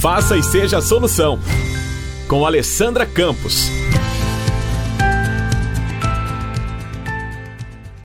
Faça 0.00 0.34
e 0.34 0.42
seja 0.42 0.78
a 0.78 0.80
solução. 0.80 1.38
Com 2.26 2.46
Alessandra 2.46 3.04
Campos. 3.04 3.68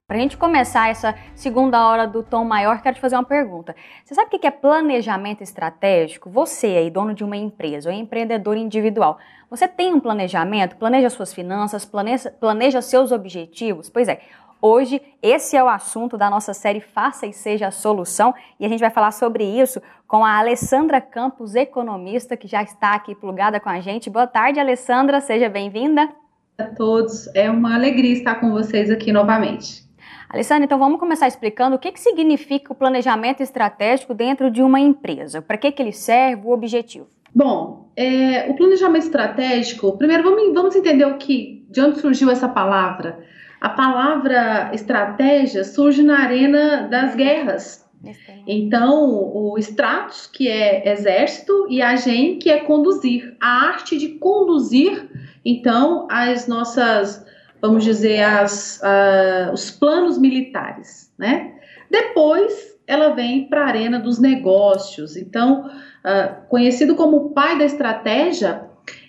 Para 0.05 0.18
a 0.18 0.20
gente 0.20 0.36
começar 0.36 0.89
essa 0.89 1.16
segunda 1.34 1.88
hora 1.88 2.05
do 2.05 2.21
Tom 2.21 2.44
Maior, 2.44 2.81
quero 2.81 2.96
te 2.96 3.02
fazer 3.02 3.16
uma 3.16 3.23
pergunta. 3.23 3.73
Você 4.04 4.13
sabe 4.13 4.28
o 4.28 4.38
que 4.38 4.46
é 4.46 4.52
planejamento 4.52 5.42
estratégico? 5.42 6.29
Você 6.29 6.68
aí, 6.68 6.91
dono 6.91 7.13
de 7.13 7.23
uma 7.23 7.38
empresa 7.38 7.89
ou 7.89 7.96
empreendedor 7.96 8.57
individual, 8.57 9.18
você 9.50 9.66
tem 9.66 9.93
um 9.93 10.00
planejamento? 10.02 10.75
Planeja 10.75 11.09
suas 11.09 11.34
finanças, 11.34 11.86
planeja, 11.86 12.30
planeja 12.30 12.82
seus 12.82 13.14
objetivos? 13.14 13.89
Pois 13.89 14.09
é, 14.09 14.20
Hoje, 14.68 15.00
esse 15.21 15.55
é 15.55 15.63
o 15.63 15.70
assunto 15.70 16.18
da 16.18 16.27
nossa 16.27 16.52
série 16.52 16.79
Faça 16.79 17.27
e 17.27 17.34
Seja 17.34 17.68
a 17.68 17.71
Solução, 17.71 18.34
e 18.59 18.66
a 18.66 18.68
gente 18.68 18.80
vai 18.80 18.89
falar 18.89 19.11
sobre 19.11 19.43
isso 19.43 19.80
com 20.07 20.25
a 20.25 20.39
Alessandra 20.39 20.99
Campos, 20.99 21.54
economista, 21.54 22.36
que 22.36 22.48
já 22.48 22.63
está 22.63 22.95
aqui 22.95 23.13
plugada 23.13 23.59
com 23.59 23.70
a 23.70 23.80
gente. 23.80 24.09
Boa 24.09 24.26
tarde, 24.26 24.59
Alessandra, 24.59 25.21
seja 25.21 25.48
bem-vinda. 25.49 26.09
A 26.57 26.63
todos, 26.63 27.27
é 27.35 27.48
uma 27.48 27.76
alegria 27.76 28.13
estar 28.13 28.40
com 28.40 28.49
vocês 28.49 28.90
aqui 28.90 29.12
novamente. 29.12 29.84
Alessandra, 30.27 30.66
então 30.66 30.79
vamos 30.79 30.99
começar 30.99 31.27
explicando 31.27 31.76
o 31.76 31.79
que, 31.79 31.91
que 31.91 31.99
significa 31.99 32.73
o 32.73 32.76
planejamento 32.76 33.43
estratégico 33.43 34.16
dentro 34.16 34.49
de 34.49 34.63
uma 34.63 34.79
empresa, 34.79 35.43
para 35.43 35.57
que, 35.57 35.71
que 35.71 35.79
ele 35.84 35.91
serve, 35.91 36.41
o 36.43 36.49
objetivo. 36.49 37.05
Bom, 37.35 37.91
é, 37.95 38.49
o 38.49 38.55
planejamento 38.55 39.04
estratégico, 39.04 39.95
primeiro 39.95 40.23
vamos, 40.23 40.52
vamos 40.55 40.76
entender 40.76 41.05
o 41.05 41.20
que, 41.20 41.63
de 41.70 41.82
onde 41.82 41.99
surgiu 41.99 42.32
essa 42.32 42.49
palavra. 42.49 43.23
A 43.66 43.70
palavra 43.70 44.70
estratégia 44.76 45.64
surge 45.64 46.04
na 46.04 46.20
arena 46.20 46.88
das 46.88 47.16
guerras. 47.16 47.84
Então, 48.46 49.10
o 49.34 49.58
stratos, 49.58 50.28
que 50.28 50.48
é 50.48 50.88
exército, 50.91 51.66
e 51.68 51.82
a 51.82 51.96
gen, 51.96 52.38
que 52.38 52.52
é 52.52 52.60
conduzir. 52.60 53.36
A 53.41 53.70
arte 53.70 53.98
de 53.98 54.20
conduzir, 54.20 55.10
então, 55.44 56.07
as 56.12 56.48
nossas, 56.48 57.26
vamos 57.60 57.84
dizer, 57.84 58.22
as, 58.22 58.80
uh, 58.84 59.52
os 59.52 59.72
planos 59.72 60.20
militares, 60.20 61.12
né? 61.18 61.55
Depois, 61.90 62.77
ela 62.85 63.16
vem 63.16 63.50
para 63.50 63.62
a 63.62 63.68
arena 63.68 63.98
dos 63.98 64.19
negócios. 64.19 65.18
Então, 65.18 65.66
uh, 65.66 66.47
conhecido 66.50 66.94
como 66.94 67.18
o 67.18 67.29
pai 67.31 67.57
da 67.57 67.66
estratégia, 67.66 68.62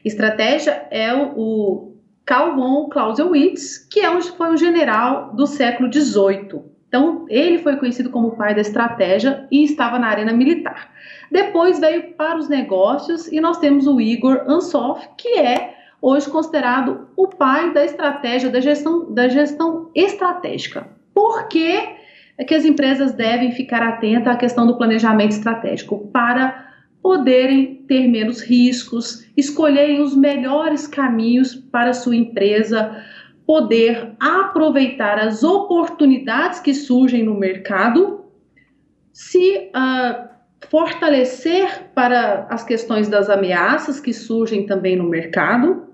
estratégia 0.02 0.86
é 0.90 1.12
o, 1.12 1.34
o 1.36 1.95
Carl 2.26 2.56
von 2.56 2.88
Clausewitz, 2.88 3.78
que 3.88 4.00
é 4.00 4.10
um, 4.10 4.20
foi 4.20 4.50
um 4.50 4.56
general 4.56 5.32
do 5.34 5.46
século 5.46 5.90
XVIII. 5.92 6.60
Então, 6.88 7.24
ele 7.28 7.58
foi 7.58 7.76
conhecido 7.76 8.10
como 8.10 8.28
o 8.28 8.36
pai 8.36 8.54
da 8.54 8.60
estratégia 8.60 9.46
e 9.50 9.62
estava 9.62 9.98
na 9.98 10.08
arena 10.08 10.32
militar. 10.32 10.90
Depois 11.30 11.78
veio 11.78 12.14
para 12.14 12.36
os 12.36 12.48
negócios 12.48 13.28
e 13.28 13.40
nós 13.40 13.58
temos 13.58 13.86
o 13.86 14.00
Igor 14.00 14.42
Ansoff, 14.48 15.08
que 15.16 15.38
é 15.38 15.74
hoje 16.02 16.28
considerado 16.28 17.08
o 17.16 17.28
pai 17.28 17.72
da 17.72 17.84
estratégia, 17.84 18.50
da 18.50 18.60
gestão, 18.60 19.12
da 19.12 19.28
gestão 19.28 19.90
estratégica. 19.94 20.88
Por 21.14 21.48
que, 21.48 21.96
é 22.38 22.44
que 22.44 22.54
as 22.54 22.64
empresas 22.64 23.12
devem 23.12 23.52
ficar 23.52 23.82
atentas 23.82 24.34
à 24.34 24.36
questão 24.36 24.66
do 24.66 24.76
planejamento 24.76 25.32
estratégico? 25.32 26.08
Para 26.12 26.65
poderem 27.06 27.84
ter 27.86 28.08
menos 28.08 28.42
riscos, 28.42 29.24
escolherem 29.36 30.00
os 30.00 30.16
melhores 30.16 30.88
caminhos 30.88 31.54
para 31.54 31.92
sua 31.92 32.16
empresa, 32.16 33.00
poder 33.46 34.16
aproveitar 34.18 35.16
as 35.20 35.44
oportunidades 35.44 36.58
que 36.58 36.74
surgem 36.74 37.22
no 37.22 37.38
mercado, 37.38 38.24
se 39.12 39.70
uh, 39.70 40.28
fortalecer 40.68 41.92
para 41.94 42.48
as 42.50 42.64
questões 42.64 43.08
das 43.08 43.30
ameaças 43.30 44.00
que 44.00 44.12
surgem 44.12 44.66
também 44.66 44.96
no 44.96 45.08
mercado. 45.08 45.86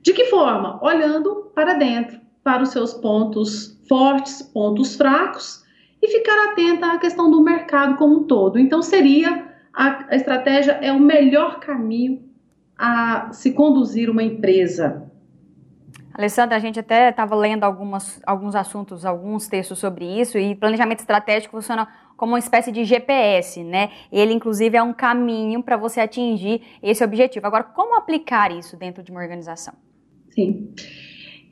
De 0.00 0.12
que 0.12 0.26
forma? 0.26 0.78
Olhando 0.80 1.50
para 1.56 1.74
dentro, 1.74 2.20
para 2.44 2.62
os 2.62 2.68
seus 2.68 2.94
pontos 2.94 3.76
fortes, 3.88 4.42
pontos 4.42 4.94
fracos 4.94 5.64
e 6.00 6.06
ficar 6.06 6.52
atenta 6.52 6.92
à 6.92 6.98
questão 6.98 7.28
do 7.32 7.42
mercado 7.42 7.96
como 7.96 8.20
um 8.20 8.22
todo. 8.22 8.60
Então, 8.60 8.80
seria 8.80 9.50
a, 9.74 10.06
a 10.10 10.16
estratégia 10.16 10.72
é 10.72 10.92
o 10.92 11.00
melhor 11.00 11.60
caminho 11.60 12.30
a 12.76 13.32
se 13.32 13.52
conduzir 13.52 14.10
uma 14.10 14.22
empresa. 14.22 15.10
Alessandra, 16.14 16.56
a 16.56 16.60
gente 16.60 16.78
até 16.78 17.08
estava 17.08 17.34
lendo 17.34 17.64
algumas, 17.64 18.20
alguns 18.26 18.54
assuntos, 18.54 19.06
alguns 19.06 19.48
textos 19.48 19.78
sobre 19.78 20.04
isso, 20.04 20.36
e 20.36 20.54
planejamento 20.54 21.00
estratégico 21.00 21.56
funciona 21.56 21.88
como 22.16 22.32
uma 22.32 22.38
espécie 22.38 22.70
de 22.70 22.84
GPS, 22.84 23.64
né? 23.64 23.90
Ele, 24.12 24.32
inclusive, 24.32 24.76
é 24.76 24.82
um 24.82 24.92
caminho 24.92 25.62
para 25.62 25.76
você 25.76 26.00
atingir 26.00 26.62
esse 26.82 27.02
objetivo. 27.02 27.46
Agora, 27.46 27.64
como 27.64 27.96
aplicar 27.96 28.52
isso 28.52 28.76
dentro 28.76 29.02
de 29.02 29.10
uma 29.10 29.20
organização? 29.20 29.74
Sim. 30.30 30.74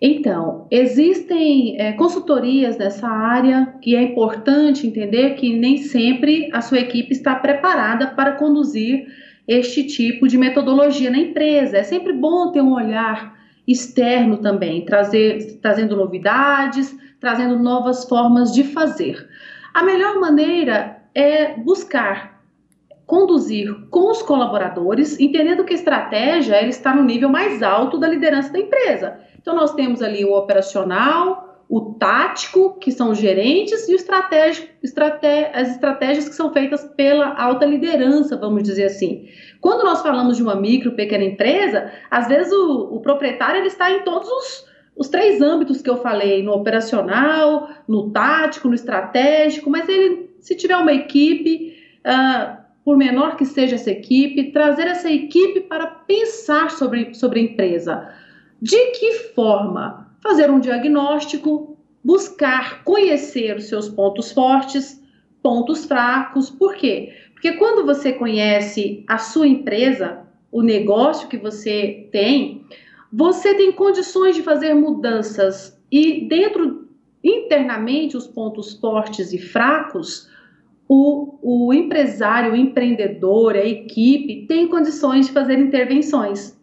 Então, 0.00 0.66
existem 0.70 1.78
é, 1.78 1.92
consultorias 1.92 2.78
nessa 2.78 3.06
área 3.06 3.74
que 3.82 3.94
é 3.94 4.02
importante 4.02 4.86
entender 4.86 5.34
que 5.34 5.54
nem 5.54 5.76
sempre 5.76 6.48
a 6.54 6.62
sua 6.62 6.78
equipe 6.78 7.12
está 7.12 7.34
preparada 7.34 8.06
para 8.06 8.32
conduzir 8.32 9.06
este 9.46 9.84
tipo 9.84 10.26
de 10.26 10.38
metodologia 10.38 11.10
na 11.10 11.18
empresa. 11.18 11.78
É 11.78 11.82
sempre 11.82 12.14
bom 12.14 12.50
ter 12.50 12.62
um 12.62 12.72
olhar 12.72 13.38
externo 13.68 14.38
também, 14.38 14.84
trazer, 14.86 15.58
trazendo 15.60 15.94
novidades, 15.94 16.96
trazendo 17.20 17.58
novas 17.58 18.08
formas 18.08 18.54
de 18.54 18.64
fazer. 18.64 19.28
A 19.74 19.84
melhor 19.84 20.18
maneira 20.18 21.02
é 21.14 21.54
buscar 21.54 22.40
conduzir 23.06 23.74
com 23.90 24.10
os 24.10 24.22
colaboradores, 24.22 25.18
entendendo 25.18 25.64
que 25.64 25.72
a 25.72 25.76
estratégia 25.76 26.64
está 26.64 26.94
no 26.94 27.02
nível 27.02 27.28
mais 27.28 27.60
alto 27.60 27.98
da 27.98 28.08
liderança 28.08 28.52
da 28.52 28.60
empresa. 28.60 29.18
Então, 29.40 29.54
nós 29.54 29.74
temos 29.74 30.02
ali 30.02 30.24
o 30.24 30.32
operacional, 30.32 31.64
o 31.70 31.94
tático, 31.94 32.78
que 32.80 32.90
são 32.90 33.10
os 33.12 33.18
gerentes, 33.18 33.88
e 33.88 33.92
o 33.92 33.96
estratégico, 33.96 34.68
estraté 34.82 35.52
as 35.54 35.70
estratégias 35.70 36.28
que 36.28 36.34
são 36.34 36.52
feitas 36.52 36.84
pela 36.96 37.32
alta 37.40 37.64
liderança, 37.64 38.36
vamos 38.36 38.64
dizer 38.64 38.86
assim. 38.86 39.28
Quando 39.60 39.84
nós 39.84 40.02
falamos 40.02 40.36
de 40.36 40.42
uma 40.42 40.56
micro, 40.56 40.96
pequena 40.96 41.22
empresa, 41.22 41.92
às 42.10 42.26
vezes 42.26 42.52
o, 42.52 42.96
o 42.96 43.00
proprietário 43.00 43.60
ele 43.60 43.68
está 43.68 43.88
em 43.88 44.02
todos 44.02 44.28
os, 44.28 44.66
os 44.96 45.08
três 45.08 45.40
âmbitos 45.40 45.80
que 45.80 45.88
eu 45.88 45.98
falei, 45.98 46.42
no 46.42 46.52
operacional, 46.52 47.68
no 47.86 48.10
tático, 48.10 48.66
no 48.66 48.74
estratégico, 48.74 49.70
mas 49.70 49.88
ele, 49.88 50.28
se 50.40 50.56
tiver 50.56 50.76
uma 50.76 50.92
equipe, 50.92 51.76
uh, 52.04 52.60
por 52.84 52.96
menor 52.96 53.36
que 53.36 53.44
seja 53.44 53.76
essa 53.76 53.92
equipe, 53.92 54.50
trazer 54.50 54.88
essa 54.88 55.08
equipe 55.08 55.60
para 55.60 55.86
pensar 55.86 56.72
sobre, 56.72 57.14
sobre 57.14 57.38
a 57.38 57.42
empresa. 57.44 58.08
De 58.60 58.90
que 58.92 59.12
forma? 59.34 60.14
Fazer 60.22 60.50
um 60.50 60.60
diagnóstico, 60.60 61.78
buscar 62.04 62.84
conhecer 62.84 63.56
os 63.56 63.64
seus 63.64 63.88
pontos 63.88 64.32
fortes, 64.32 65.02
pontos 65.42 65.86
fracos. 65.86 66.50
Por 66.50 66.74
quê? 66.74 67.12
Porque 67.32 67.52
quando 67.52 67.86
você 67.86 68.12
conhece 68.12 69.02
a 69.08 69.16
sua 69.16 69.46
empresa, 69.46 70.26
o 70.52 70.60
negócio 70.60 71.28
que 71.28 71.38
você 71.38 72.08
tem, 72.12 72.66
você 73.10 73.54
tem 73.54 73.72
condições 73.72 74.36
de 74.36 74.42
fazer 74.42 74.74
mudanças 74.74 75.80
e 75.90 76.28
dentro 76.28 76.88
internamente 77.24 78.16
os 78.16 78.26
pontos 78.26 78.74
fortes 78.74 79.32
e 79.32 79.38
fracos, 79.38 80.28
o, 80.86 81.38
o 81.42 81.72
empresário, 81.72 82.52
o 82.52 82.56
empreendedor, 82.56 83.54
a 83.54 83.64
equipe 83.64 84.46
tem 84.46 84.68
condições 84.68 85.26
de 85.26 85.32
fazer 85.32 85.58
intervenções. 85.58 86.59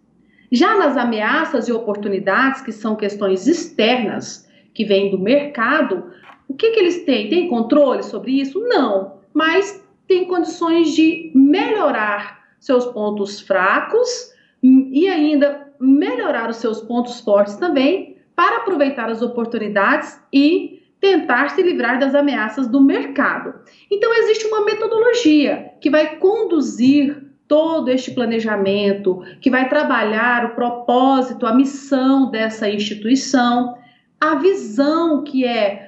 Já 0.51 0.77
nas 0.77 0.95
ameaças 0.95 1.67
e 1.67 1.73
oportunidades, 1.73 2.61
que 2.61 2.71
são 2.71 2.95
questões 2.95 3.47
externas, 3.47 4.47
que 4.73 4.85
vêm 4.85 5.09
do 5.09 5.19
mercado, 5.19 6.11
o 6.47 6.53
que, 6.53 6.71
que 6.71 6.79
eles 6.79 7.03
têm? 7.03 7.29
Tem 7.29 7.47
controle 7.47 8.03
sobre 8.03 8.31
isso? 8.39 8.59
Não, 8.59 9.19
mas 9.33 9.83
tem 10.07 10.25
condições 10.25 10.93
de 10.93 11.31
melhorar 11.35 12.37
seus 12.59 12.85
pontos 12.85 13.41
fracos 13.41 14.31
e 14.63 15.07
ainda 15.07 15.67
melhorar 15.79 16.49
os 16.49 16.57
seus 16.57 16.81
pontos 16.81 17.19
fortes 17.21 17.55
também 17.55 18.17
para 18.35 18.57
aproveitar 18.57 19.09
as 19.09 19.21
oportunidades 19.21 20.19
e 20.31 20.83
tentar 20.99 21.49
se 21.49 21.61
livrar 21.61 21.99
das 21.99 22.15
ameaças 22.15 22.67
do 22.67 22.81
mercado. 22.81 23.53
Então 23.91 24.13
existe 24.19 24.45
uma 24.47 24.65
metodologia 24.65 25.73
que 25.81 25.89
vai 25.89 26.15
conduzir 26.17 27.26
todo 27.47 27.89
este 27.89 28.11
planejamento, 28.11 29.23
que 29.39 29.49
vai 29.49 29.69
trabalhar 29.69 30.45
o 30.45 30.55
propósito, 30.55 31.45
a 31.45 31.55
missão 31.55 32.29
dessa 32.29 32.69
instituição, 32.69 33.77
a 34.19 34.35
visão 34.35 35.23
que 35.23 35.45
é 35.45 35.87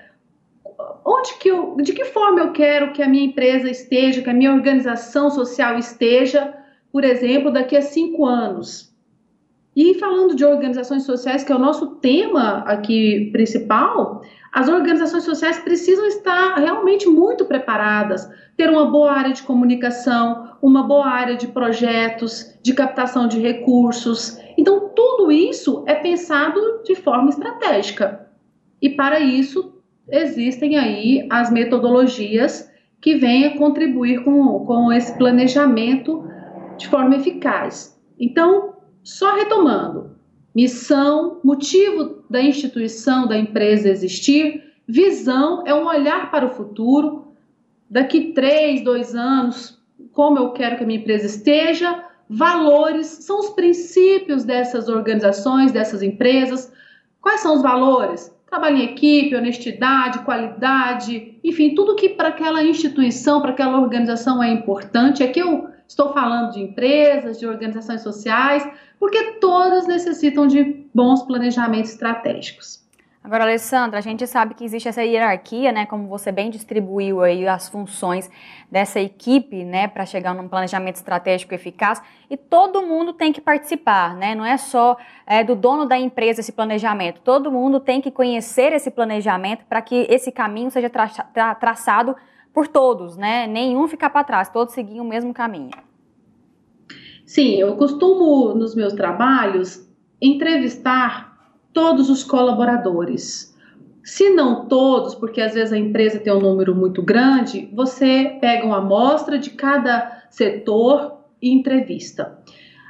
onde 1.06 1.38
que 1.40 1.50
eu, 1.50 1.76
de 1.78 1.94
que 1.94 2.06
forma 2.06 2.40
eu 2.40 2.52
quero 2.52 2.94
que 2.94 3.02
a 3.02 3.10
minha 3.10 3.26
empresa 3.26 3.70
esteja, 3.70 4.22
que 4.22 4.30
a 4.30 4.34
minha 4.34 4.54
organização 4.54 5.30
social 5.30 5.78
esteja, 5.78 6.54
por 6.92 7.04
exemplo, 7.04 7.52
daqui 7.52 7.76
a 7.76 7.82
cinco 7.82 8.26
anos. 8.26 8.90
E 9.76 9.94
falando 9.96 10.36
de 10.36 10.46
organizações 10.46 11.04
sociais, 11.04 11.44
que 11.44 11.52
é 11.52 11.56
o 11.56 11.60
nosso 11.60 11.96
tema 11.96 12.60
aqui 12.60 13.30
principal, 13.32 14.22
as 14.52 14.68
organizações 14.68 15.24
sociais 15.24 15.60
precisam 15.60 16.06
estar 16.08 16.56
realmente 16.56 17.08
muito 17.08 17.46
preparadas, 17.46 18.30
ter 18.58 18.70
uma 18.70 18.90
boa 18.90 19.12
área 19.12 19.34
de 19.34 19.44
comunicação, 19.44 20.58
uma 20.62 20.84
boa 20.84 21.08
área 21.08 21.36
de 21.36 21.48
projetos, 21.48 22.58
de 22.62 22.74
captação 22.74 23.28
de 23.28 23.40
recursos. 23.40 24.38
Então, 24.58 24.90
tudo 24.96 25.32
isso 25.32 25.84
é 25.88 25.96
pensado 25.96 26.60
de 26.84 26.96
forma 26.96 27.30
estratégica. 27.30 28.28
E 28.82 28.90
para 28.90 29.20
isso, 29.20 29.82
existem 30.10 30.78
aí 30.78 31.28
as 31.30 31.52
metodologias 31.52 32.70
que 33.00 33.16
vêm 33.16 33.46
a 33.46 33.58
contribuir 33.58 34.24
com, 34.24 34.66
com 34.66 34.92
esse 34.92 35.18
planejamento 35.18 36.24
de 36.78 36.88
forma 36.88 37.16
eficaz. 37.16 37.98
Então, 38.20 38.74
só 39.04 39.36
retomando: 39.36 40.09
missão, 40.56 41.40
motivo 41.44 42.24
da 42.30 42.42
instituição, 42.42 43.28
da 43.28 43.38
empresa 43.38 43.90
existir, 43.90 44.64
visão 44.88 45.64
é 45.66 45.74
um 45.74 45.86
olhar 45.86 46.32
para 46.32 46.46
o 46.46 46.50
futuro, 46.50 47.34
daqui 47.90 48.34
três, 48.34 48.84
dois 48.84 49.16
anos, 49.16 49.80
como 50.12 50.38
eu 50.38 50.52
quero 50.52 50.78
que 50.78 50.84
a 50.84 50.88
minha 50.88 51.00
empresa 51.00 51.26
esteja, 51.26 52.04
valores 52.30 53.08
são 53.08 53.40
os 53.40 53.50
princípios 53.50 54.44
dessas 54.44 54.88
organizações, 54.88 55.72
dessas 55.72 56.04
empresas. 56.04 56.72
Quais 57.22 57.42
são 57.42 57.56
os 57.56 57.62
valores? 57.62 58.34
Trabalho 58.48 58.78
em 58.78 58.86
equipe, 58.86 59.36
honestidade, 59.36 60.20
qualidade, 60.20 61.40
enfim, 61.44 61.76
tudo 61.76 61.96
que 61.96 62.10
para 62.10 62.30
aquela 62.30 62.64
instituição, 62.64 63.42
para 63.42 63.52
aquela 63.52 63.80
organização 63.80 64.42
é 64.42 64.52
importante. 64.52 65.24
Aqui 65.24 65.40
eu 65.40 65.68
estou 65.90 66.14
falando 66.14 66.52
de 66.52 66.62
empresas, 66.62 67.40
de 67.40 67.48
organizações 67.48 68.02
sociais, 68.02 68.66
porque 69.00 69.34
todas 69.42 69.88
necessitam 69.88 70.46
de 70.46 70.86
bons 70.94 71.24
planejamentos 71.24 71.92
estratégicos. 71.92 72.88
Agora, 73.22 73.44
Alessandra, 73.44 74.00
a 74.00 74.02
gente 74.02 74.26
sabe 74.26 74.54
que 74.54 74.64
existe 74.64 74.88
essa 74.88 75.04
hierarquia, 75.04 75.74
né, 75.74 75.86
como 75.86 76.08
você 76.08 76.32
bem 76.32 76.50
distribuiu 76.50 77.22
aí 77.22 77.46
as 77.46 77.68
funções 77.68 78.32
dessa 78.72 79.00
equipe, 79.00 79.66
né, 79.66 79.90
para 79.90 80.06
chegar 80.06 80.34
num 80.34 80.48
planejamento 80.48 80.96
estratégico 80.96 81.54
eficaz, 81.54 82.02
e 82.30 82.38
todo 82.38 82.82
mundo 82.82 83.12
tem 83.12 83.34
que 83.34 83.42
participar, 83.42 84.16
né, 84.16 84.34
não 84.34 84.46
é 84.46 84.58
só 84.58 84.96
é, 85.28 85.44
do 85.44 85.54
dono 85.54 85.86
da 85.86 86.00
empresa 86.00 86.40
esse 86.40 86.54
planejamento, 86.54 87.20
todo 87.22 87.52
mundo 87.52 87.80
tem 87.80 88.00
que 88.00 88.10
conhecer 88.10 88.72
esse 88.72 88.90
planejamento 88.90 89.66
para 89.68 89.82
que 89.82 90.08
esse 90.10 90.32
caminho 90.32 90.72
seja 90.72 90.90
tra 90.90 91.10
tra 91.10 91.54
traçado 91.56 92.16
por 92.54 92.68
todos, 92.68 93.16
né, 93.16 93.48
nenhum 93.48 93.88
ficar 93.88 94.10
para 94.10 94.24
trás, 94.24 94.50
todos 94.50 94.74
seguir 94.74 95.00
o 95.00 95.06
mesmo 95.06 95.34
caminho. 95.34 95.72
Sim, 97.26 97.56
eu 97.56 97.76
costumo, 97.76 98.56
nos 98.56 98.74
meus 98.74 98.94
trabalhos, 98.94 99.88
entrevistar 100.20 101.54
todos 101.72 102.10
os 102.10 102.24
colaboradores. 102.24 103.56
Se 104.04 104.32
não 104.32 104.66
todos, 104.66 105.14
porque 105.14 105.40
às 105.40 105.54
vezes 105.54 105.72
a 105.72 105.78
empresa 105.78 106.20
tem 106.20 106.34
um 106.34 106.40
número 106.40 106.74
muito 106.74 107.04
grande, 107.04 107.70
você 107.74 108.38
pega 108.42 108.66
uma 108.66 108.80
amostra 108.80 109.38
de 109.38 109.52
cada 109.52 110.24
setor 110.32 111.20
e 111.42 111.52
entrevista. 111.52 112.40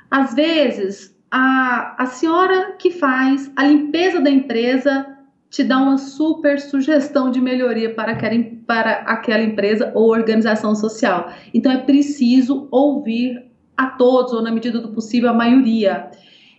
Às 0.10 0.34
vezes, 0.34 1.16
a, 1.30 2.02
a 2.02 2.06
senhora 2.06 2.78
que 2.80 2.92
faz 2.92 3.52
a 3.56 3.66
limpeza 3.66 4.22
da 4.22 4.30
empresa 4.30 5.19
te 5.50 5.63
dá 5.63 5.80
uma 5.80 5.98
super 5.98 6.60
sugestão 6.60 7.31
de 7.31 7.42
melhoria 7.42 7.94
para 7.94 8.12
aquela, 8.12 8.44
para 8.68 8.92
aquela 9.00 9.44
empresa 9.44 9.92
ou 9.96 10.10
organização 10.10 10.75
social. 10.75 11.31
Então, 11.54 11.72
é 11.72 11.78
preciso 11.78 12.68
ouvir 12.72 13.46
a 13.75 13.88
todos, 13.88 14.34
ou 14.34 14.42
na 14.42 14.51
medida 14.51 14.80
do 14.80 14.90
possível, 14.90 15.30
a 15.30 15.34
maioria 15.34 16.12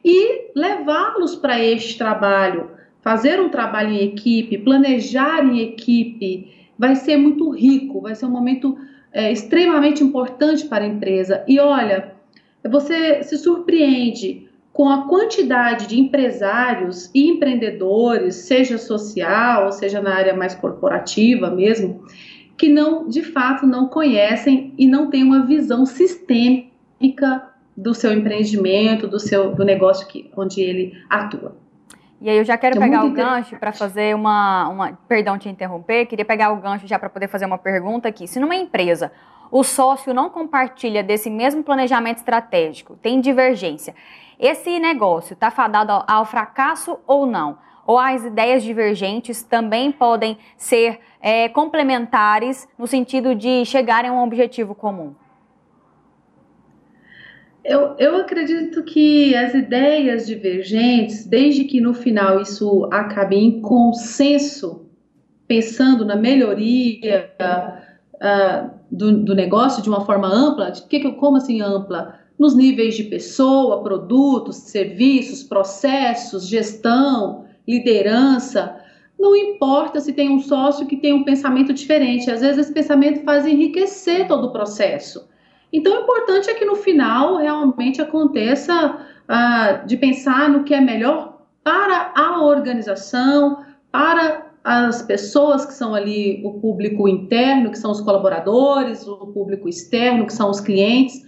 e 0.05 0.51
levá-los 0.57 1.37
para 1.37 1.63
este 1.63 1.99
trabalho. 1.99 2.71
Fazer 3.03 3.41
um 3.41 3.49
trabalho 3.49 3.91
em 3.91 4.03
equipe, 4.03 4.59
planejar 4.59 5.45
em 5.45 5.61
equipe, 5.61 6.53
vai 6.79 6.97
ser 6.97 7.17
muito 7.17 7.51
rico, 7.51 8.01
vai 8.01 8.15
ser 8.15 8.27
um 8.27 8.31
momento 8.31 8.77
é, 9.13 9.33
extremamente 9.33 10.03
importante 10.03 10.67
para 10.67 10.85
a 10.85 10.89
empresa. 10.89 11.45
E 11.47 11.59
olha, 11.59 12.13
você 12.69 13.23
se 13.23 13.39
surpreende 13.39 14.50
com 14.81 14.89
a 14.89 15.07
quantidade 15.07 15.87
de 15.87 16.01
empresários 16.01 17.11
e 17.15 17.29
empreendedores, 17.29 18.35
seja 18.37 18.79
social, 18.79 19.71
seja 19.73 20.01
na 20.01 20.15
área 20.15 20.35
mais 20.35 20.55
corporativa 20.55 21.51
mesmo, 21.51 22.03
que 22.57 22.67
não, 22.67 23.07
de 23.07 23.23
fato, 23.23 23.67
não 23.67 23.89
conhecem 23.89 24.73
e 24.79 24.87
não 24.87 25.11
têm 25.11 25.23
uma 25.23 25.45
visão 25.45 25.85
sistêmica 25.85 27.47
do 27.77 27.93
seu 27.93 28.11
empreendimento, 28.11 29.07
do 29.07 29.21
seu 29.21 29.55
do 29.55 29.67
negócio 29.67 30.09
que, 30.09 30.31
onde 30.35 30.63
ele 30.63 30.95
atua. 31.11 31.55
E 32.19 32.31
aí 32.31 32.39
eu 32.39 32.45
já 32.45 32.57
quero 32.57 32.79
é 32.79 32.81
pegar 32.81 33.05
o 33.05 33.11
gancho 33.11 33.57
para 33.57 33.73
fazer 33.73 34.15
uma, 34.15 34.67
uma, 34.71 34.99
perdão 35.07 35.37
te 35.37 35.51
interromper, 35.51 36.07
queria 36.07 36.25
pegar 36.25 36.53
o 36.53 36.57
gancho 36.57 36.87
já 36.87 36.99
para 36.99 37.11
poder 37.11 37.29
fazer 37.29 37.45
uma 37.45 37.59
pergunta 37.59 38.09
aqui. 38.09 38.27
Se 38.27 38.41
numa 38.41 38.57
empresa 38.57 39.13
o 39.51 39.65
sócio 39.65 40.15
não 40.15 40.31
compartilha 40.31 41.03
desse 41.03 41.29
mesmo 41.29 41.63
planejamento 41.63 42.19
estratégico, 42.19 42.97
tem 42.97 43.21
divergência, 43.21 43.95
esse 44.39 44.79
negócio 44.79 45.35
está 45.35 45.51
fadado 45.51 45.93
ao, 46.07 46.25
fracasso 46.25 46.99
ou 47.07 47.27
não? 47.27 47.59
Ou 47.87 47.99
as 47.99 48.25
ideias 48.25 48.63
divergentes 48.63 49.43
também 49.43 49.93
podem 49.93 50.39
ser 50.57 51.01
é, 51.21 51.49
complementares 51.49 52.67
no 52.79 52.87
sentido 52.87 53.35
de 53.35 53.65
chegarem 53.67 54.11
a 54.11 54.15
um 54.15 54.23
objetivo 54.23 54.75
comum? 54.75 55.15
Eu, 57.63 57.95
eu 57.99 58.17
acredito 58.17 58.83
que 58.83 59.37
as 59.37 59.53
ideias 59.53 60.27
divergentes, 60.27 61.27
desde 61.27 61.65
que 61.65 61.79
no 61.79 61.93
final 61.93 62.41
isso 62.41 62.89
acabe 62.91 63.37
em 63.37 63.61
consenso, 63.61 64.89
pensando 65.47 66.07
na 66.07 66.17
melhoria 66.17 67.31
uh, 67.39 68.80
do, 68.91 69.25
do, 69.25 69.35
negócio 69.35 69.83
de 69.83 69.89
uma 69.89 70.05
forma 70.05 70.27
ampla, 70.27 70.71
de 70.71 70.83
que, 70.83 71.13
como 71.13 71.37
assim 71.37 71.61
ampla? 71.61 72.19
Nos 72.39 72.55
níveis 72.55 72.97
de 72.97 73.05
pessoa, 73.05 73.83
produtos, 73.83 74.57
serviços, 74.57 75.43
processos, 75.43 76.47
gestão, 76.47 77.45
liderança. 77.69 78.77
Não 79.19 79.37
importa 79.37 80.01
se 80.01 80.13
tem 80.13 80.31
um 80.31 80.41
sócio 80.41 80.87
que 80.87 80.97
tem 80.97 81.13
um 81.13 81.25
pensamento 81.25 81.73
diferente, 81.73 82.31
às 82.31 82.41
vezes 82.41 82.59
esse 82.59 82.73
pensamento 82.73 83.23
faz 83.23 83.47
enriquecer 83.47 84.27
todo 84.27 84.47
o 84.47 84.53
processo. 84.53 85.29
Então, 85.73 85.93
o 85.93 86.03
importante 86.03 86.51
é 86.51 86.55
que 86.55 86.65
no 86.65 86.75
final 86.75 87.37
realmente 87.37 88.03
aconteça 88.03 88.97
uh, 89.29 89.87
de 89.87 89.97
pensar 89.97 90.49
no 90.49 90.65
que 90.65 90.75
é 90.75 90.81
melhor 90.81 91.43
para 91.63 92.13
a 92.17 92.43
organização, 92.43 93.65
para 93.93 94.50
as 94.63 95.03
pessoas 95.03 95.65
que 95.65 95.73
são 95.73 95.95
ali 95.95 96.43
o 96.45 96.55
público 96.55 97.09
interno, 97.09 97.71
que 97.71 97.79
são 97.79 97.91
os 97.91 98.01
colaboradores, 98.01 99.07
o 99.07 99.27
público 99.29 99.69
externo, 99.69 100.27
que 100.27 100.33
são 100.33 100.51
os 100.51 100.61
clientes, 100.61 101.25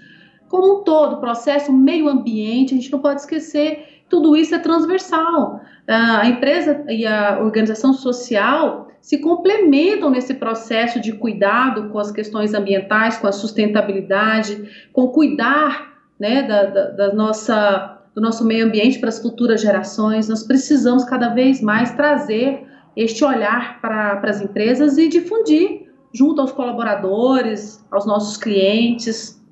como 0.48 0.80
um 0.80 0.84
todo, 0.84 1.16
processo 1.16 1.72
meio 1.72 2.08
ambiente, 2.08 2.74
a 2.74 2.76
gente 2.76 2.92
não 2.92 2.98
pode 2.98 3.20
esquecer, 3.20 4.02
tudo 4.08 4.36
isso 4.36 4.54
é 4.54 4.58
transversal. 4.58 5.60
A 5.88 6.28
empresa 6.28 6.84
e 6.88 7.06
a 7.06 7.40
organização 7.40 7.94
social 7.94 8.88
se 9.00 9.18
complementam 9.18 10.10
nesse 10.10 10.34
processo 10.34 11.00
de 11.00 11.12
cuidado 11.14 11.88
com 11.88 11.98
as 11.98 12.12
questões 12.12 12.52
ambientais, 12.52 13.16
com 13.16 13.26
a 13.26 13.32
sustentabilidade, 13.32 14.88
com 14.92 15.08
cuidar 15.08 15.94
né, 16.20 16.42
da, 16.42 16.64
da, 16.66 16.90
da 16.90 17.14
nossa, 17.14 18.02
do 18.14 18.20
nosso 18.20 18.44
meio 18.44 18.66
ambiente 18.66 18.98
para 18.98 19.08
as 19.08 19.20
futuras 19.20 19.62
gerações. 19.62 20.28
Nós 20.28 20.42
precisamos 20.42 21.04
cada 21.04 21.30
vez 21.30 21.62
mais 21.62 21.92
trazer 21.92 22.64
este 22.96 23.24
olhar 23.24 23.80
para, 23.80 24.20
as 24.24 24.40
empresas 24.40 24.98
e 24.98 25.08
difundir 25.08 25.90
junto 26.12 26.40
aos 26.40 26.52
colaboradores, 26.52 27.84
aos 27.90 28.06
nossos 28.06 28.36
clientes, 28.36 29.42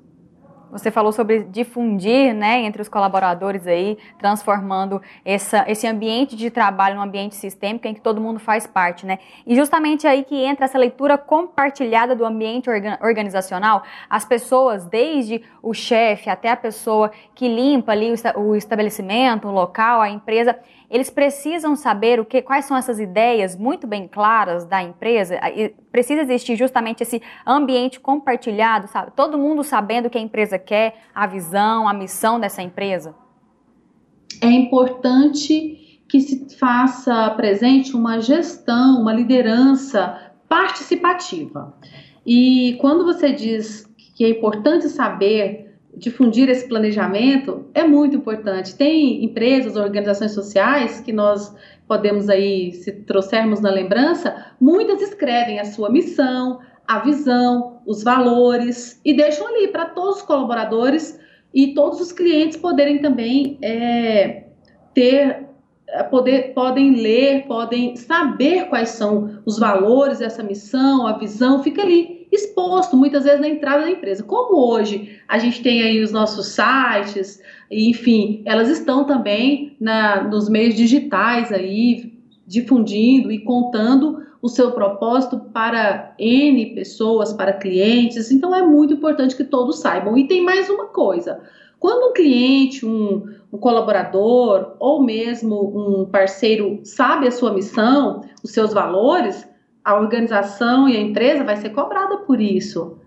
você 0.71 0.89
falou 0.89 1.11
sobre 1.11 1.43
difundir, 1.43 2.33
né, 2.33 2.61
entre 2.61 2.81
os 2.81 2.87
colaboradores 2.87 3.67
aí, 3.67 3.97
transformando 4.17 5.01
essa, 5.25 5.65
esse 5.67 5.85
ambiente 5.85 6.35
de 6.35 6.49
trabalho 6.49 6.95
num 6.95 7.01
ambiente 7.01 7.35
sistêmico 7.35 7.87
em 7.87 7.93
que 7.93 7.99
todo 7.99 8.21
mundo 8.21 8.39
faz 8.39 8.65
parte, 8.65 9.05
né? 9.05 9.19
E 9.45 9.53
justamente 9.53 10.07
aí 10.07 10.23
que 10.23 10.35
entra 10.35 10.63
essa 10.63 10.77
leitura 10.77 11.17
compartilhada 11.17 12.15
do 12.15 12.25
ambiente 12.25 12.69
organizacional. 13.01 13.83
As 14.09 14.23
pessoas, 14.23 14.85
desde 14.85 15.43
o 15.61 15.73
chefe 15.73 16.29
até 16.29 16.49
a 16.49 16.55
pessoa 16.55 17.11
que 17.35 17.49
limpa 17.49 17.91
ali 17.91 18.13
o 18.37 18.55
estabelecimento, 18.55 19.49
o 19.49 19.51
local, 19.51 19.99
a 19.99 20.09
empresa, 20.09 20.57
eles 20.91 21.09
precisam 21.09 21.73
saber 21.73 22.19
o 22.19 22.25
que, 22.25 22.41
quais 22.41 22.65
são 22.65 22.75
essas 22.75 22.99
ideias 22.99 23.55
muito 23.55 23.87
bem 23.87 24.09
claras 24.09 24.65
da 24.65 24.83
empresa. 24.83 25.39
Precisa 25.89 26.21
existir 26.21 26.57
justamente 26.57 27.01
esse 27.01 27.21
ambiente 27.47 27.97
compartilhado, 27.97 28.89
sabe? 28.89 29.11
Todo 29.15 29.37
mundo 29.37 29.63
sabendo 29.63 30.07
o 30.07 30.09
que 30.09 30.17
a 30.17 30.21
empresa 30.21 30.59
quer, 30.59 30.95
a 31.15 31.25
visão, 31.25 31.87
a 31.87 31.93
missão 31.93 32.39
dessa 32.39 32.61
empresa. 32.61 33.15
É 34.41 34.47
importante 34.47 36.01
que 36.09 36.19
se 36.19 36.57
faça 36.57 37.29
presente 37.31 37.95
uma 37.95 38.19
gestão, 38.19 38.99
uma 38.99 39.13
liderança 39.13 40.33
participativa. 40.49 41.73
E 42.25 42.77
quando 42.81 43.05
você 43.05 43.31
diz 43.31 43.89
que 44.13 44.25
é 44.25 44.29
importante 44.29 44.89
saber 44.89 45.70
difundir 45.95 46.49
esse 46.49 46.67
planejamento 46.67 47.65
é 47.73 47.83
muito 47.83 48.15
importante. 48.15 48.75
Tem 48.75 49.23
empresas, 49.23 49.75
organizações 49.75 50.31
sociais 50.31 50.99
que 50.99 51.11
nós 51.11 51.55
podemos 51.87 52.29
aí, 52.29 52.71
se 52.71 52.91
trouxermos 52.91 53.59
na 53.59 53.69
lembrança, 53.69 54.53
muitas 54.59 55.01
escrevem 55.01 55.59
a 55.59 55.65
sua 55.65 55.89
missão, 55.89 56.59
a 56.87 56.99
visão, 56.99 57.81
os 57.85 58.03
valores 58.03 58.99
e 59.03 59.13
deixam 59.13 59.47
ali 59.47 59.67
para 59.67 59.85
todos 59.85 60.17
os 60.17 60.21
colaboradores 60.21 61.19
e 61.53 61.73
todos 61.73 61.99
os 61.99 62.11
clientes 62.11 62.57
poderem 62.57 62.99
também 62.99 63.57
é, 63.61 64.45
ter 64.93 65.47
é, 65.87 66.03
poder, 66.03 66.53
podem 66.53 66.95
ler, 66.95 67.45
podem 67.47 67.95
saber 67.97 68.69
quais 68.69 68.89
são 68.89 69.41
os 69.45 69.59
valores 69.59 70.19
dessa 70.19 70.41
missão, 70.41 71.05
a 71.05 71.17
visão, 71.17 71.61
fica 71.61 71.81
ali 71.81 72.20
exposto 72.31 72.95
muitas 72.95 73.25
vezes 73.25 73.41
na 73.41 73.49
entrada 73.49 73.83
da 73.83 73.91
empresa. 73.91 74.23
Como 74.23 74.57
hoje 74.57 75.19
a 75.27 75.37
gente 75.37 75.61
tem 75.61 75.81
aí 75.83 76.01
os 76.01 76.11
nossos 76.11 76.47
sites, 76.47 77.41
enfim, 77.69 78.41
elas 78.45 78.69
estão 78.69 79.03
também 79.03 79.75
na, 79.79 80.23
nos 80.23 80.47
meios 80.47 80.75
digitais 80.75 81.51
aí 81.51 82.13
difundindo 82.47 83.31
e 83.31 83.43
contando 83.43 84.21
o 84.41 84.49
seu 84.49 84.71
propósito 84.71 85.39
para 85.53 86.15
N 86.17 86.73
pessoas, 86.73 87.31
para 87.31 87.53
clientes. 87.53 88.31
Então 88.31 88.55
é 88.55 88.63
muito 88.63 88.93
importante 88.93 89.35
que 89.35 89.43
todos 89.43 89.79
saibam. 89.79 90.17
E 90.17 90.27
tem 90.27 90.43
mais 90.43 90.69
uma 90.69 90.85
coisa: 90.85 91.39
quando 91.79 92.09
um 92.09 92.13
cliente, 92.13 92.85
um, 92.85 93.27
um 93.51 93.57
colaborador 93.57 94.75
ou 94.79 95.03
mesmo 95.03 96.01
um 96.01 96.05
parceiro 96.05 96.79
sabe 96.83 97.27
a 97.27 97.31
sua 97.31 97.53
missão, 97.53 98.21
os 98.43 98.51
seus 98.51 98.73
valores, 98.73 99.47
a 99.83 99.95
organização 99.95 100.87
e 100.87 100.95
a 100.95 101.01
empresa 101.01 101.43
vai 101.43 101.57
ser 101.57 101.69
cobrada 101.69 102.17
por 102.17 102.39
isso. 102.39 102.97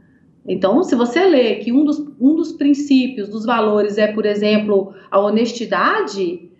Então, 0.46 0.82
se 0.82 0.94
você 0.94 1.24
lê 1.24 1.56
que 1.56 1.72
um 1.72 1.84
dos, 1.84 1.98
um 2.20 2.34
dos 2.34 2.52
princípios, 2.52 3.28
dos 3.28 3.46
valores 3.46 3.96
é, 3.96 4.08
por 4.12 4.26
exemplo, 4.26 4.92
a 5.10 5.18
honestidade, 5.18 6.50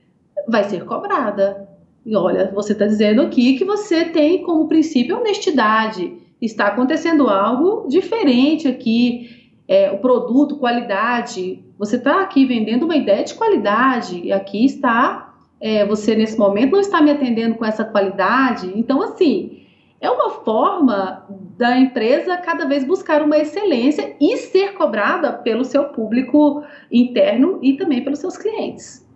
vai 0.48 0.64
ser 0.64 0.84
cobrada. 0.84 1.68
E 2.04 2.16
olha, 2.16 2.50
você 2.54 2.72
está 2.72 2.86
dizendo 2.86 3.22
aqui 3.22 3.56
que 3.58 3.64
você 3.64 4.06
tem 4.06 4.42
como 4.42 4.68
princípio 4.68 5.16
a 5.16 5.20
honestidade. 5.20 6.16
Está 6.40 6.68
acontecendo 6.68 7.28
algo 7.28 7.86
diferente 7.88 8.68
aqui. 8.68 9.30
É, 9.66 9.90
o 9.90 9.98
produto, 9.98 10.56
qualidade. 10.56 11.64
Você 11.78 11.96
está 11.96 12.22
aqui 12.22 12.44
vendendo 12.44 12.84
uma 12.84 12.96
ideia 12.96 13.24
de 13.24 13.34
qualidade. 13.34 14.20
E 14.22 14.32
aqui 14.32 14.64
está, 14.64 15.34
é, 15.60 15.84
você 15.86 16.14
nesse 16.14 16.38
momento 16.38 16.72
não 16.72 16.80
está 16.80 17.00
me 17.00 17.10
atendendo 17.10 17.54
com 17.54 17.64
essa 17.64 17.84
qualidade. 17.84 18.70
Então, 18.76 19.02
assim, 19.02 19.63
é 20.04 20.10
uma 20.10 20.30
forma 20.30 21.24
da 21.56 21.78
empresa 21.78 22.36
cada 22.36 22.66
vez 22.66 22.84
buscar 22.84 23.22
uma 23.22 23.38
excelência 23.38 24.14
e 24.20 24.36
ser 24.36 24.74
cobrada 24.74 25.32
pelo 25.32 25.64
seu 25.64 25.84
público 25.84 26.62
interno 26.92 27.58
e 27.62 27.76
também 27.78 28.04
pelos 28.04 28.18
seus 28.18 28.36
clientes 28.36 29.08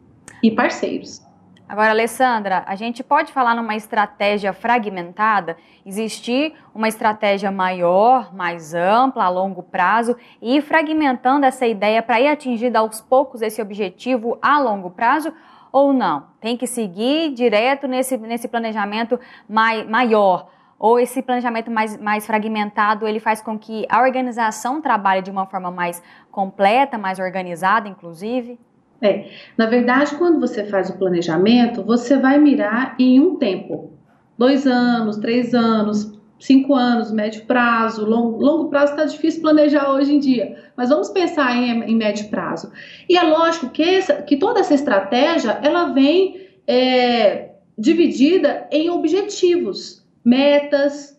e 0.42 0.50
parceiros. 0.50 1.22
Agora, 1.68 1.90
Alessandra, 1.90 2.64
a 2.66 2.74
gente 2.74 3.04
pode 3.04 3.30
falar 3.30 3.54
numa 3.54 3.76
estratégia 3.76 4.54
fragmentada, 4.54 5.58
existir 5.84 6.54
uma 6.74 6.88
estratégia 6.88 7.50
maior, 7.50 8.34
mais 8.34 8.72
ampla, 8.72 9.24
a 9.24 9.28
longo 9.28 9.62
prazo, 9.62 10.16
e 10.40 10.56
ir 10.56 10.62
fragmentando 10.62 11.44
essa 11.44 11.66
ideia 11.66 12.02
para 12.02 12.18
ir 12.18 12.28
atingindo 12.28 12.78
aos 12.78 13.02
poucos 13.02 13.42
esse 13.42 13.60
objetivo 13.60 14.38
a 14.40 14.58
longo 14.58 14.88
prazo, 14.88 15.30
ou 15.70 15.92
não? 15.92 16.28
Tem 16.40 16.56
que 16.56 16.66
seguir 16.66 17.34
direto 17.34 17.86
nesse, 17.86 18.16
nesse 18.16 18.48
planejamento 18.48 19.20
mai, 19.46 19.84
maior, 19.84 20.48
ou 20.78 20.98
esse 20.98 21.20
planejamento 21.20 21.70
mais, 21.70 21.96
mais 21.96 22.26
fragmentado, 22.26 23.06
ele 23.06 23.18
faz 23.18 23.40
com 23.40 23.58
que 23.58 23.84
a 23.88 24.00
organização 24.00 24.80
trabalhe 24.80 25.22
de 25.22 25.30
uma 25.30 25.46
forma 25.46 25.70
mais 25.70 26.02
completa, 26.30 26.96
mais 26.96 27.18
organizada, 27.18 27.88
inclusive? 27.88 28.58
É, 29.02 29.28
na 29.56 29.66
verdade, 29.66 30.14
quando 30.16 30.40
você 30.40 30.64
faz 30.64 30.88
o 30.88 30.96
planejamento, 30.96 31.82
você 31.82 32.16
vai 32.16 32.38
mirar 32.38 32.94
em 32.98 33.20
um 33.20 33.36
tempo. 33.36 33.92
Dois 34.36 34.66
anos, 34.66 35.16
três 35.16 35.52
anos, 35.52 36.16
cinco 36.38 36.74
anos, 36.74 37.10
médio 37.10 37.44
prazo, 37.44 38.04
longo, 38.04 38.38
longo 38.38 38.70
prazo 38.70 38.92
está 38.92 39.04
difícil 39.04 39.42
planejar 39.42 39.90
hoje 39.90 40.14
em 40.14 40.20
dia, 40.20 40.56
mas 40.76 40.90
vamos 40.90 41.08
pensar 41.10 41.56
em, 41.56 41.82
em 41.82 41.96
médio 41.96 42.28
prazo. 42.28 42.70
E 43.08 43.16
é 43.16 43.22
lógico 43.22 43.68
que, 43.70 43.82
essa, 43.82 44.22
que 44.22 44.36
toda 44.36 44.60
essa 44.60 44.74
estratégia, 44.74 45.58
ela 45.62 45.86
vem 45.86 46.48
é, 46.66 47.50
dividida 47.76 48.68
em 48.70 48.90
objetivos 48.90 50.07
metas 50.28 51.18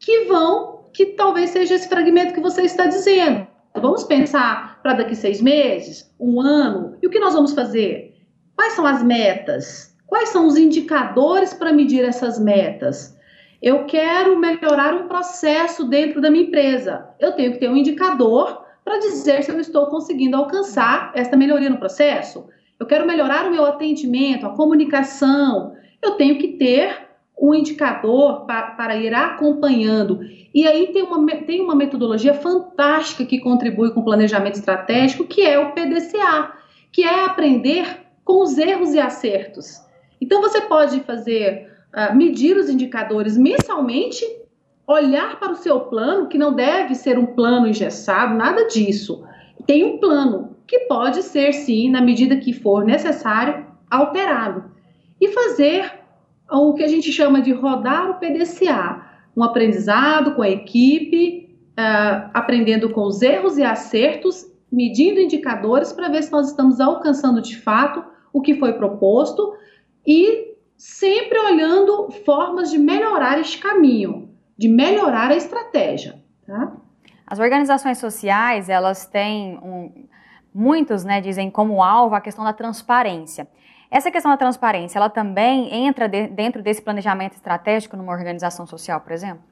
que 0.00 0.24
vão, 0.24 0.84
que 0.94 1.06
talvez 1.06 1.50
seja 1.50 1.74
esse 1.74 1.88
fragmento 1.88 2.32
que 2.32 2.40
você 2.40 2.62
está 2.62 2.86
dizendo. 2.86 3.46
Vamos 3.74 4.04
pensar 4.04 4.80
para 4.82 4.94
daqui 4.94 5.14
seis 5.14 5.40
meses, 5.42 6.10
um 6.18 6.40
ano, 6.40 6.96
e 7.02 7.06
o 7.06 7.10
que 7.10 7.20
nós 7.20 7.34
vamos 7.34 7.52
fazer? 7.52 8.16
Quais 8.56 8.72
são 8.72 8.86
as 8.86 9.02
metas? 9.02 9.94
Quais 10.06 10.30
são 10.30 10.46
os 10.46 10.56
indicadores 10.56 11.52
para 11.52 11.72
medir 11.72 12.02
essas 12.04 12.38
metas? 12.38 13.16
Eu 13.60 13.84
quero 13.84 14.38
melhorar 14.38 14.94
um 14.94 15.06
processo 15.06 15.84
dentro 15.84 16.20
da 16.20 16.30
minha 16.30 16.44
empresa. 16.44 17.08
Eu 17.20 17.32
tenho 17.32 17.52
que 17.52 17.58
ter 17.58 17.68
um 17.68 17.76
indicador 17.76 18.64
para 18.84 18.98
dizer 18.98 19.42
se 19.42 19.50
eu 19.50 19.60
estou 19.60 19.86
conseguindo 19.86 20.36
alcançar 20.36 21.12
esta 21.14 21.36
melhoria 21.36 21.68
no 21.68 21.78
processo. 21.78 22.48
Eu 22.80 22.86
quero 22.86 23.06
melhorar 23.06 23.46
o 23.46 23.50
meu 23.50 23.66
atendimento, 23.66 24.46
a 24.46 24.54
comunicação. 24.54 25.74
Eu 26.00 26.12
tenho 26.12 26.38
que 26.38 26.56
ter 26.56 27.07
um 27.40 27.54
indicador 27.54 28.44
para, 28.44 28.70
para 28.72 28.96
ir 28.96 29.14
acompanhando. 29.14 30.20
E 30.52 30.66
aí 30.66 30.88
tem 30.88 31.02
uma, 31.02 31.26
tem 31.36 31.60
uma 31.60 31.74
metodologia 31.74 32.34
fantástica 32.34 33.24
que 33.24 33.38
contribui 33.38 33.92
com 33.92 34.00
o 34.00 34.04
planejamento 34.04 34.56
estratégico, 34.56 35.24
que 35.24 35.42
é 35.42 35.58
o 35.58 35.72
PDCA, 35.72 36.52
que 36.90 37.04
é 37.04 37.24
aprender 37.24 37.86
com 38.24 38.42
os 38.42 38.58
erros 38.58 38.92
e 38.92 38.98
acertos. 38.98 39.80
Então 40.20 40.40
você 40.40 40.62
pode 40.62 41.00
fazer, 41.00 41.70
uh, 41.94 42.14
medir 42.16 42.56
os 42.56 42.68
indicadores 42.68 43.36
mensalmente, 43.36 44.24
olhar 44.86 45.38
para 45.38 45.52
o 45.52 45.56
seu 45.56 45.80
plano, 45.80 46.28
que 46.28 46.38
não 46.38 46.52
deve 46.52 46.94
ser 46.94 47.18
um 47.18 47.26
plano 47.26 47.68
engessado, 47.68 48.34
nada 48.34 48.66
disso. 48.66 49.24
Tem 49.66 49.84
um 49.84 49.98
plano 49.98 50.56
que 50.66 50.80
pode 50.80 51.22
ser, 51.22 51.52
sim, 51.52 51.90
na 51.90 52.00
medida 52.00 52.36
que 52.36 52.52
for 52.52 52.84
necessário, 52.84 53.66
alterado. 53.90 54.64
E 55.20 55.28
fazer 55.28 55.97
o 56.50 56.74
que 56.74 56.82
a 56.82 56.88
gente 56.88 57.12
chama 57.12 57.40
de 57.40 57.52
rodar 57.52 58.10
o 58.10 58.14
PDCA, 58.14 59.06
um 59.36 59.42
aprendizado 59.42 60.34
com 60.34 60.42
a 60.42 60.48
equipe, 60.48 61.56
uh, 61.78 62.30
aprendendo 62.32 62.90
com 62.90 63.02
os 63.02 63.22
erros 63.22 63.58
e 63.58 63.62
acertos, 63.62 64.46
medindo 64.70 65.20
indicadores 65.20 65.92
para 65.92 66.08
ver 66.08 66.22
se 66.22 66.32
nós 66.32 66.48
estamos 66.48 66.80
alcançando 66.80 67.40
de 67.40 67.56
fato 67.56 68.04
o 68.32 68.40
que 68.40 68.54
foi 68.54 68.72
proposto 68.74 69.54
e 70.06 70.54
sempre 70.76 71.38
olhando 71.38 72.10
formas 72.24 72.70
de 72.70 72.78
melhorar 72.78 73.38
este 73.40 73.58
caminho, 73.58 74.30
de 74.56 74.68
melhorar 74.68 75.30
a 75.30 75.36
estratégia. 75.36 76.22
Tá? 76.46 76.72
As 77.26 77.38
organizações 77.38 77.98
sociais, 77.98 78.68
elas 78.68 79.06
têm 79.06 79.58
um, 79.58 80.06
muitos, 80.54 81.04
né, 81.04 81.20
dizem 81.20 81.50
como 81.50 81.82
alvo 81.82 82.14
a 82.14 82.20
questão 82.20 82.44
da 82.44 82.52
transparência. 82.52 83.46
Essa 83.90 84.10
questão 84.10 84.30
da 84.30 84.36
transparência, 84.36 84.98
ela 84.98 85.08
também 85.08 85.86
entra 85.86 86.08
de, 86.08 86.28
dentro 86.28 86.62
desse 86.62 86.82
planejamento 86.82 87.34
estratégico 87.34 87.96
numa 87.96 88.12
organização 88.12 88.66
social, 88.66 89.00
por 89.00 89.12
exemplo? 89.12 89.42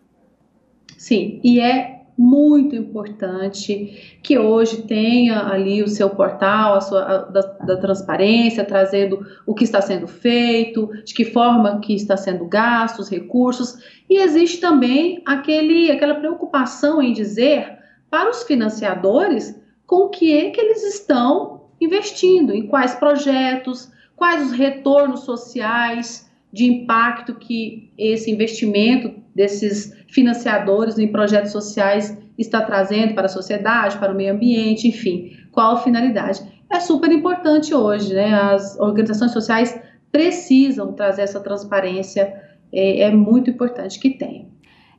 Sim, 0.99 1.41
e 1.43 1.59
é 1.59 2.03
muito 2.19 2.75
importante 2.75 4.19
que 4.23 4.39
hoje 4.39 4.83
tenha 4.83 5.47
ali 5.47 5.83
o 5.83 5.89
seu 5.89 6.11
portal 6.11 6.75
a 6.75 6.81
sua, 6.81 7.03
a, 7.03 7.19
da, 7.19 7.41
da, 7.41 7.77
transparência, 7.77 8.65
trazendo 8.65 9.25
o 9.47 9.55
que 9.55 9.65
está 9.65 9.83
sendo 9.83 10.07
feito, 10.07 10.91
de 11.05 11.13
que 11.13 11.25
forma 11.25 11.81
que 11.81 11.95
está 11.95 12.17
sendo 12.17 12.47
gasto, 12.47 13.01
os 13.01 13.11
recursos, 13.11 13.79
e 14.09 14.19
existe 14.19 14.61
também 14.61 15.23
aquele, 15.27 15.91
aquela 15.91 16.15
preocupação 16.15 17.03
em 17.03 17.13
dizer 17.13 17.77
para 18.11 18.31
os 18.31 18.43
financiadores 18.45 19.61
com 19.87 20.07
o 20.07 20.09
que 20.09 20.37
é 20.37 20.51
que 20.51 20.61
eles 20.61 20.83
estão 20.83 21.67
investindo, 21.81 22.55
em 22.55 22.67
quais 22.67 22.95
projetos, 22.95 23.93
quais 24.17 24.43
os 24.43 24.53
retornos 24.53 25.21
sociais 25.21 26.29
de 26.53 26.65
impacto 26.65 27.35
que 27.35 27.93
esse 27.99 28.31
investimento 28.31 29.15
desses 29.35 29.95
financiadores 30.09 30.99
em 30.99 31.13
projetos 31.13 31.53
sociais 31.53 32.17
está 32.39 32.63
trazendo 32.63 33.15
para 33.15 33.27
a 33.27 33.29
sociedade, 33.29 33.99
para 33.99 34.13
o 34.13 34.17
meio 34.17 34.33
ambiente, 34.35 34.89
enfim, 34.89 35.33
qual 35.53 35.77
a 35.77 35.81
finalidade. 35.81 36.41
É 36.71 36.81
super 36.81 37.13
importante 37.13 37.75
hoje, 37.75 38.15
né? 38.15 38.33
As 38.35 38.79
organizações 38.81 39.33
sociais 39.33 39.79
precisam 40.11 40.93
trazer 40.93 41.23
essa 41.23 41.41
transparência, 41.41 42.43
é, 42.73 43.03
é 43.03 43.11
muito 43.11 43.51
importante 43.51 44.01
que 44.01 44.11
tenham. 44.11 44.47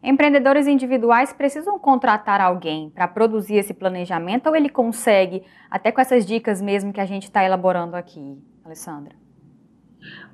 Empreendedores 0.02 0.68
individuais 0.68 1.34
precisam 1.34 1.80
contratar 1.80 2.40
alguém 2.40 2.92
para 2.92 3.08
produzir 3.08 3.56
esse 3.56 3.74
planejamento 3.74 4.48
ou 4.48 4.56
ele 4.56 4.70
consegue, 4.70 5.42
até 5.70 5.92
com 5.92 6.00
essas 6.00 6.26
dicas 6.26 6.62
mesmo 6.62 6.94
que 6.94 7.02
a 7.02 7.06
gente 7.06 7.24
está 7.24 7.44
elaborando 7.44 7.96
aqui, 7.96 8.38
Alessandra? 8.68 9.16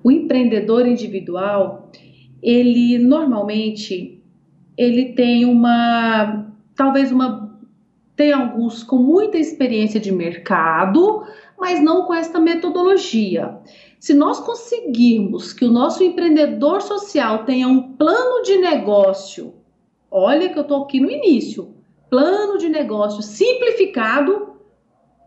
O 0.04 0.12
empreendedor 0.12 0.88
individual, 0.88 1.92
ele 2.42 2.98
normalmente 2.98 4.22
ele 4.76 5.14
tem 5.14 5.46
uma 5.46 6.52
talvez 6.76 7.12
uma 7.12 7.44
tem 8.16 8.32
alguns 8.32 8.84
com 8.84 8.98
muita 8.98 9.38
experiência 9.38 10.00
de 10.00 10.12
mercado, 10.12 11.24
mas 11.60 11.82
não 11.82 12.06
com 12.06 12.14
esta 12.14 12.40
metodologia. 12.40 13.58
Se 14.00 14.14
nós 14.14 14.40
conseguirmos 14.40 15.54
que 15.54 15.66
o 15.66 15.72
nosso 15.72 16.04
empreendedor 16.04 16.82
social 16.82 17.46
tenha 17.46 17.68
um 17.68 17.94
plano 17.94 18.44
de 18.44 18.58
negócio, 18.58 19.54
olha 20.12 20.50
que 20.50 20.58
eu 20.58 20.64
estou 20.64 20.84
aqui 20.84 21.00
no 21.00 21.10
início, 21.10 21.74
plano 22.10 22.58
de 22.58 22.70
negócio 22.70 23.24
simplificado, 23.24 24.54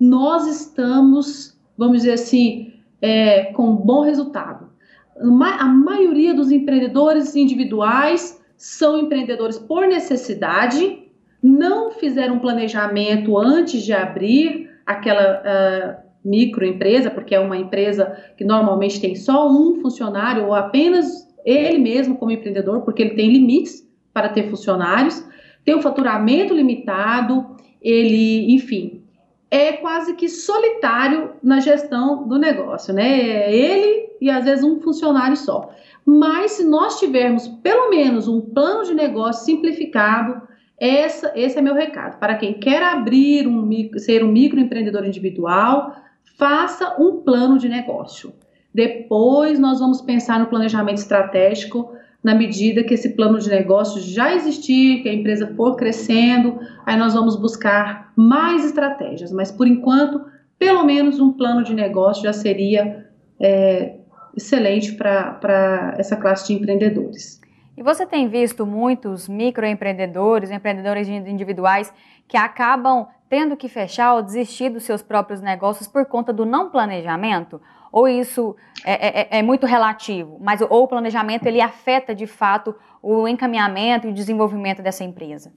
nós 0.01 0.47
estamos, 0.47 1.59
vamos 1.77 1.99
dizer 1.99 2.13
assim, 2.13 2.66
é, 3.07 3.45
com 3.53 3.77
bom 3.77 4.03
resultado. 4.03 4.69
A 5.17 5.65
maioria 5.65 6.35
dos 6.35 6.51
empreendedores 6.51 7.37
individuais 7.37 8.43
são 8.57 8.99
empreendedores 8.99 9.59
por 9.59 9.87
necessidade, 9.87 11.05
não 11.43 11.93
fizeram 11.93 12.35
um 12.35 12.39
planejamento 12.41 13.39
antes 13.39 13.83
de 13.83 13.93
abrir 13.93 14.69
aquela 14.85 15.43
uh, 15.43 16.29
microempresa, 16.29 17.11
porque 17.11 17.35
é 17.35 17.41
uma 17.41 17.57
empresa 17.57 18.17
que 18.37 18.45
normalmente 18.45 19.01
tem 19.01 19.15
só 19.15 19.49
um 19.49 19.81
funcionário 19.81 20.47
ou 20.47 20.55
apenas 20.55 21.07
ele 21.45 21.79
mesmo 21.79 22.17
como 22.17 22.33
empreendedor, 22.33 22.83
porque 22.83 23.03
ele 23.03 23.15
tem 23.15 23.31
limites 23.31 23.89
para 24.13 24.29
ter 24.29 24.51
funcionários, 24.51 25.25
tem 25.65 25.77
um 25.77 25.83
faturamento 25.83 26.53
limitado, 26.53 27.57
ele, 27.81 28.53
enfim, 28.53 29.06
é 29.51 29.73
quase 29.75 30.15
que 30.15 30.29
solitário 30.29 31.33
na 31.43 31.61
gestão 31.61 32.27
do 32.27 32.39
negócio, 32.39 32.93
né? 32.93 33.21
É 33.21 33.55
ele 33.55 34.11
e 34.21 34.31
às 34.31 34.45
vezes 34.45 34.65
um 34.65 34.81
funcionário 34.81 35.37
só. 35.37 35.71
Mas 36.05 36.53
se 36.53 36.65
nós 36.65 36.99
tivermos 36.99 37.49
pelo 37.49 37.91
menos 37.91 38.29
um 38.29 38.41
plano 38.41 38.85
de 38.85 38.95
negócio 38.95 39.45
simplificado, 39.45 40.43
essa, 40.79 41.33
esse 41.35 41.59
é 41.59 41.63
meu 41.63 41.75
recado. 41.75 42.19
Para 42.19 42.37
quem 42.37 42.55
quer 42.55 42.83
abrir 42.83 43.47
um 43.47 43.69
ser 43.99 44.23
um 44.23 44.31
microempreendedor 44.31 45.05
individual, 45.05 45.97
faça 46.37 46.97
um 47.01 47.23
plano 47.23 47.59
de 47.59 47.69
negócio. 47.69 48.33
Depois 48.75 49.59
nós 49.59 49.81
vamos 49.81 50.03
pensar 50.03 50.39
no 50.39 50.47
planejamento 50.47 50.99
estratégico 50.99 51.96
na 52.27 52.35
medida 52.35 52.83
que 52.83 52.93
esse 52.93 53.11
plano 53.11 53.39
de 53.39 53.49
negócio 53.49 54.03
já 54.03 54.35
existir, 54.35 55.01
que 55.01 55.09
a 55.09 55.15
empresa 55.15 55.55
for 55.55 55.77
crescendo, 55.77 56.59
aí 56.85 56.97
nós 56.97 57.15
vamos 57.15 57.37
buscar 57.37 58.13
mais 58.17 58.65
estratégias. 58.65 59.31
Mas 59.31 59.53
por 59.53 59.65
enquanto, 59.65 60.25
pelo 60.59 60.83
menos 60.83 61.21
um 61.21 61.33
plano 61.33 61.63
de 61.63 61.73
negócio 61.73 62.25
já 62.25 62.33
seria 62.33 63.07
é, 63.39 63.99
excelente 64.37 64.95
para 64.95 65.95
essa 65.99 66.17
classe 66.17 66.49
de 66.49 66.55
empreendedores. 66.55 67.41
E 67.77 67.83
você 67.85 68.05
tem 68.05 68.27
visto 68.27 68.67
muitos 68.67 69.29
microempreendedores, 69.29 70.51
empreendedores 70.51 71.07
individuais 71.07 71.95
que 72.27 72.37
acabam 72.37 73.07
tendo 73.29 73.57
que 73.57 73.69
fechar 73.69 74.15
ou 74.15 74.23
desistir 74.23 74.71
dos 74.71 74.83
seus 74.83 75.01
próprios 75.01 75.41
negócios 75.41 75.87
por 75.87 76.05
conta 76.07 76.33
do 76.33 76.45
não 76.45 76.71
planejamento? 76.71 77.61
Ou 77.97 78.07
isso 78.07 78.55
é, 78.85 79.37
é, 79.37 79.39
é 79.39 79.43
muito 79.43 79.65
relativo, 79.65 80.37
mas 80.39 80.61
ou 80.61 80.83
o 80.83 80.87
planejamento 80.87 81.47
ele 81.47 81.63
afeta 81.63 82.15
de 82.15 82.27
fato 82.27 82.75
o 83.03 83.27
encaminhamento 83.27 84.07
e 84.07 84.11
o 84.11 84.13
desenvolvimento 84.13 84.83
dessa 84.83 85.03
empresa? 85.03 85.51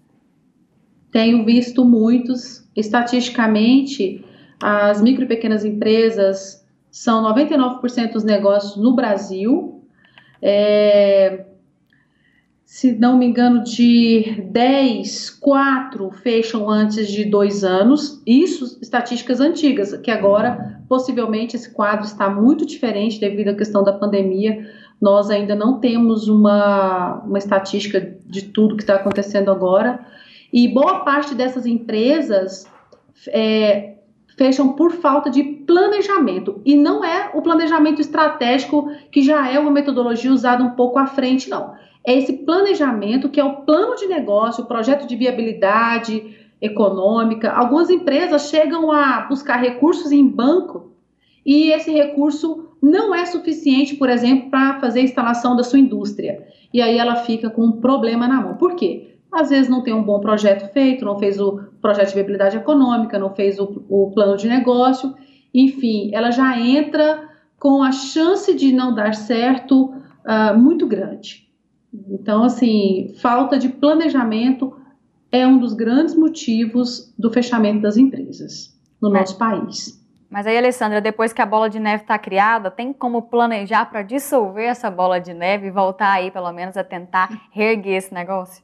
Tenho 1.11 1.43
visto 1.43 1.83
muitos. 1.83 2.65
Estatisticamente, 2.73 4.23
as 4.63 5.01
micro 5.01 5.25
e 5.25 5.27
pequenas 5.27 5.65
empresas 5.65 6.65
são 6.89 7.21
99% 7.25 8.13
dos 8.13 8.23
negócios 8.23 8.81
no 8.81 8.95
Brasil. 8.95 9.83
É, 10.41 11.45
se 12.69 12.91
não 12.91 13.17
me 13.17 13.25
engano, 13.25 13.63
de 13.63 14.43
10, 14.51 15.31
4 15.41 16.11
fecham 16.11 16.69
antes 16.69 17.07
de 17.07 17.25
dois 17.25 17.63
anos. 17.63 18.21
Isso, 18.27 18.77
estatísticas 18.79 19.41
antigas, 19.41 19.97
que 19.97 20.11
agora, 20.11 20.79
possivelmente, 20.87 21.55
esse 21.55 21.73
quadro 21.73 22.05
está 22.05 22.29
muito 22.29 22.67
diferente 22.67 23.19
devido 23.19 23.47
à 23.47 23.55
questão 23.55 23.83
da 23.83 23.91
pandemia. 23.91 24.69
Nós 25.01 25.31
ainda 25.31 25.55
não 25.55 25.79
temos 25.79 26.27
uma, 26.27 27.23
uma 27.25 27.39
estatística 27.39 28.15
de 28.27 28.43
tudo 28.43 28.75
que 28.75 28.83
está 28.83 28.97
acontecendo 28.97 29.49
agora. 29.49 29.99
E 30.53 30.67
boa 30.67 30.99
parte 30.99 31.33
dessas 31.33 31.65
empresas 31.65 32.67
é, 33.29 33.95
fecham 34.37 34.73
por 34.73 34.91
falta 34.91 35.31
de 35.31 35.43
planejamento. 35.43 36.61
E 36.63 36.75
não 36.75 37.03
é 37.03 37.31
o 37.33 37.41
planejamento 37.41 37.99
estratégico, 37.99 38.91
que 39.11 39.23
já 39.23 39.49
é 39.49 39.57
uma 39.57 39.71
metodologia 39.71 40.31
usada 40.31 40.63
um 40.63 40.75
pouco 40.75 40.99
à 40.99 41.07
frente, 41.07 41.49
não 41.49 41.88
é 42.09 42.17
esse 42.17 42.33
planejamento 42.33 43.29
que 43.29 43.39
é 43.39 43.43
o 43.43 43.57
plano 43.57 43.95
de 43.95 44.07
negócio, 44.07 44.63
o 44.63 44.67
projeto 44.67 45.05
de 45.05 45.15
viabilidade 45.15 46.35
econômica. 46.59 47.51
Algumas 47.51 47.91
empresas 47.91 48.49
chegam 48.49 48.91
a 48.91 49.27
buscar 49.29 49.57
recursos 49.57 50.11
em 50.11 50.27
banco 50.27 50.91
e 51.45 51.71
esse 51.71 51.91
recurso 51.91 52.69
não 52.81 53.13
é 53.13 53.27
suficiente, 53.27 53.95
por 53.95 54.09
exemplo, 54.09 54.49
para 54.49 54.79
fazer 54.79 55.01
a 55.01 55.03
instalação 55.03 55.55
da 55.55 55.63
sua 55.63 55.77
indústria. 55.77 56.47
E 56.73 56.81
aí 56.81 56.97
ela 56.97 57.17
fica 57.17 57.47
com 57.47 57.65
um 57.65 57.73
problema 57.73 58.27
na 58.27 58.41
mão. 58.41 58.57
Por 58.57 58.75
quê? 58.75 59.19
Às 59.31 59.51
vezes 59.51 59.69
não 59.69 59.83
tem 59.83 59.93
um 59.93 60.01
bom 60.01 60.19
projeto 60.19 60.73
feito, 60.73 61.05
não 61.05 61.19
fez 61.19 61.39
o 61.39 61.59
projeto 61.79 62.07
de 62.07 62.15
viabilidade 62.15 62.57
econômica, 62.57 63.19
não 63.19 63.35
fez 63.35 63.59
o, 63.59 63.83
o 63.87 64.09
plano 64.15 64.35
de 64.35 64.47
negócio, 64.47 65.13
enfim, 65.53 66.09
ela 66.11 66.31
já 66.31 66.59
entra 66.59 67.29
com 67.59 67.83
a 67.83 67.91
chance 67.91 68.51
de 68.55 68.71
não 68.71 68.95
dar 68.95 69.13
certo 69.13 69.93
uh, 70.25 70.57
muito 70.57 70.87
grande. 70.87 71.48
Então, 71.93 72.43
assim, 72.43 73.13
falta 73.21 73.57
de 73.57 73.69
planejamento 73.69 74.75
é 75.31 75.45
um 75.45 75.57
dos 75.59 75.73
grandes 75.73 76.15
motivos 76.15 77.13
do 77.17 77.31
fechamento 77.31 77.81
das 77.81 77.97
empresas 77.97 78.77
no 79.01 79.09
nosso 79.09 79.37
país. 79.37 79.99
Mas 80.29 80.45
aí, 80.45 80.57
Alessandra, 80.57 81.01
depois 81.01 81.33
que 81.33 81.41
a 81.41 81.45
bola 81.45 81.69
de 81.69 81.79
neve 81.79 82.03
está 82.03 82.17
criada, 82.19 82.69
tem 82.69 82.93
como 82.93 83.23
planejar 83.23 83.85
para 83.85 84.03
dissolver 84.03 84.65
essa 84.65 84.89
bola 84.91 85.19
de 85.19 85.33
neve 85.33 85.67
e 85.67 85.71
voltar 85.71 86.13
aí, 86.13 86.29
pelo 86.29 86.51
menos, 86.51 86.77
a 86.77 86.83
tentar 86.83 87.47
reerguer 87.51 87.97
esse 87.97 88.13
negócio? 88.13 88.63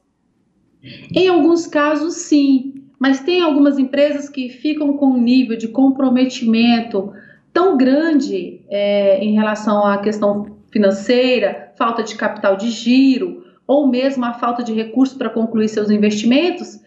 Em 1.12 1.26
alguns 1.26 1.66
casos, 1.66 2.14
sim. 2.14 2.84
Mas 2.98 3.20
tem 3.20 3.42
algumas 3.42 3.78
empresas 3.78 4.28
que 4.28 4.48
ficam 4.48 4.96
com 4.96 5.06
um 5.06 5.20
nível 5.20 5.56
de 5.56 5.68
comprometimento 5.68 7.12
tão 7.52 7.76
grande 7.76 8.64
é, 8.68 9.18
em 9.24 9.34
relação 9.34 9.84
à 9.84 9.98
questão 9.98 10.55
financeira, 10.70 11.72
falta 11.76 12.02
de 12.02 12.14
capital 12.14 12.56
de 12.56 12.70
giro, 12.70 13.44
ou 13.66 13.88
mesmo 13.88 14.24
a 14.24 14.34
falta 14.34 14.62
de 14.62 14.72
recursos 14.72 15.16
para 15.16 15.30
concluir 15.30 15.68
seus 15.68 15.90
investimentos, 15.90 16.80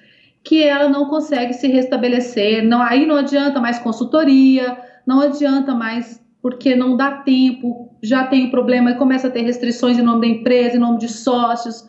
que 0.44 0.64
ela 0.64 0.88
não 0.88 1.10
consegue 1.10 1.54
se 1.54 1.68
restabelecer. 1.68 2.64
Não, 2.64 2.82
aí 2.82 3.06
não 3.06 3.18
adianta 3.18 3.60
mais 3.60 3.80
consultoria, 3.80 4.78
não 5.06 5.22
adianta 5.22 5.74
mais 5.74 6.24
porque 6.42 6.76
não 6.76 6.96
dá 6.96 7.12
tempo, 7.12 7.90
já 8.02 8.26
tem 8.26 8.50
problema 8.50 8.92
e 8.92 8.96
começa 8.96 9.28
a 9.28 9.32
ter 9.32 9.42
restrições 9.42 9.98
em 9.98 10.02
nome 10.02 10.22
da 10.22 10.28
empresa, 10.28 10.78
em 10.78 10.80
nome 10.80 10.98
de 10.98 11.10
sócios, 11.10 11.86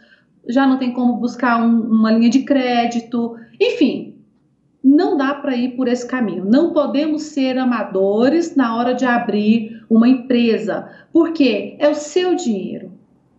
já 0.48 0.66
não 0.66 0.76
tem 0.76 0.92
como 0.92 1.14
buscar 1.18 1.62
um, 1.62 1.80
uma 1.82 2.10
linha 2.10 2.30
de 2.30 2.42
crédito, 2.42 3.36
enfim, 3.60 4.16
não 4.82 5.16
dá 5.16 5.34
para 5.34 5.56
ir 5.56 5.76
por 5.76 5.86
esse 5.86 6.06
caminho. 6.06 6.44
Não 6.44 6.72
podemos 6.72 7.22
ser 7.22 7.58
amadores 7.58 8.56
na 8.56 8.76
hora 8.76 8.94
de 8.94 9.04
abrir 9.04 9.79
uma 9.90 10.08
empresa, 10.08 10.88
porque 11.12 11.76
é 11.80 11.88
o 11.88 11.94
seu 11.94 12.36
dinheiro. 12.36 12.92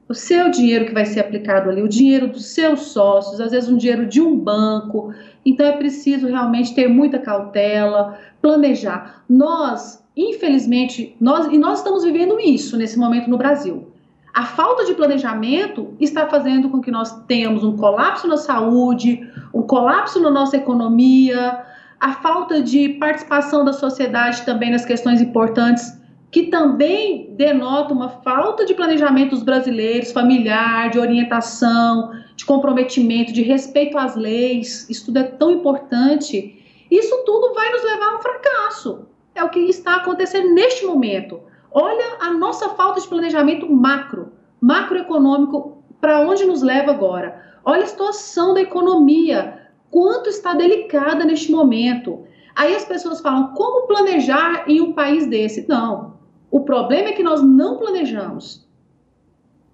O 0.09 0.13
seu 0.13 0.51
dinheiro 0.51 0.85
que 0.85 0.93
vai 0.93 1.05
ser 1.05 1.21
aplicado 1.21 1.69
ali, 1.69 1.81
o 1.81 1.87
dinheiro 1.87 2.27
dos 2.27 2.47
seus 2.47 2.87
sócios, 2.87 3.39
às 3.39 3.51
vezes 3.51 3.69
um 3.69 3.77
dinheiro 3.77 4.05
de 4.05 4.19
um 4.19 4.37
banco. 4.37 5.13
Então 5.45 5.65
é 5.65 5.71
preciso 5.71 6.27
realmente 6.27 6.75
ter 6.75 6.89
muita 6.89 7.17
cautela, 7.17 8.19
planejar. 8.41 9.23
Nós, 9.29 10.05
infelizmente, 10.15 11.15
nós 11.21 11.47
e 11.47 11.57
nós 11.57 11.77
estamos 11.77 12.03
vivendo 12.03 12.37
isso 12.41 12.75
nesse 12.75 12.99
momento 12.99 13.29
no 13.29 13.37
Brasil. 13.37 13.87
A 14.33 14.43
falta 14.43 14.83
de 14.83 14.93
planejamento 14.93 15.93
está 15.97 16.27
fazendo 16.27 16.69
com 16.69 16.81
que 16.81 16.91
nós 16.91 17.23
tenhamos 17.25 17.63
um 17.63 17.77
colapso 17.77 18.27
na 18.27 18.37
saúde, 18.37 19.25
um 19.53 19.61
colapso 19.61 20.21
na 20.21 20.29
nossa 20.29 20.57
economia, 20.57 21.63
a 22.01 22.13
falta 22.13 22.61
de 22.61 22.89
participação 22.89 23.63
da 23.63 23.71
sociedade 23.71 24.41
também 24.43 24.71
nas 24.71 24.83
questões 24.83 25.21
importantes, 25.21 26.00
que 26.31 26.43
também 26.43 27.35
denota 27.35 27.93
uma 27.93 28.07
falta 28.07 28.65
de 28.65 28.73
planejamento 28.73 29.31
dos 29.31 29.43
brasileiros, 29.43 30.13
familiar, 30.13 30.89
de 30.89 30.97
orientação, 30.97 32.11
de 32.37 32.45
comprometimento, 32.45 33.33
de 33.33 33.41
respeito 33.41 33.97
às 33.97 34.15
leis. 34.15 34.89
Isso 34.89 35.07
tudo 35.07 35.19
é 35.19 35.23
tão 35.23 35.51
importante. 35.51 36.57
Isso 36.89 37.23
tudo 37.25 37.53
vai 37.53 37.69
nos 37.71 37.83
levar 37.83 38.13
a 38.13 38.15
um 38.15 38.21
fracasso. 38.21 39.07
É 39.35 39.43
o 39.43 39.49
que 39.49 39.59
está 39.59 39.97
acontecendo 39.97 40.53
neste 40.53 40.85
momento. 40.85 41.41
Olha 41.69 42.17
a 42.21 42.33
nossa 42.33 42.69
falta 42.69 43.01
de 43.01 43.07
planejamento 43.07 43.69
macro, 43.69 44.31
macroeconômico, 44.61 45.83
para 45.99 46.21
onde 46.21 46.45
nos 46.45 46.61
leva 46.61 46.91
agora. 46.91 47.43
Olha 47.65 47.83
a 47.83 47.87
situação 47.87 48.53
da 48.53 48.61
economia, 48.61 49.69
quanto 49.89 50.29
está 50.29 50.53
delicada 50.53 51.25
neste 51.25 51.51
momento. 51.51 52.25
Aí 52.55 52.73
as 52.73 52.85
pessoas 52.85 53.19
falam, 53.19 53.53
como 53.53 53.87
planejar 53.87 54.63
em 54.67 54.81
um 54.81 54.93
país 54.93 55.27
desse? 55.27 55.67
Não. 55.67 56.20
O 56.51 56.59
problema 56.59 57.09
é 57.09 57.13
que 57.13 57.23
nós 57.23 57.41
não 57.41 57.77
planejamos. 57.77 58.67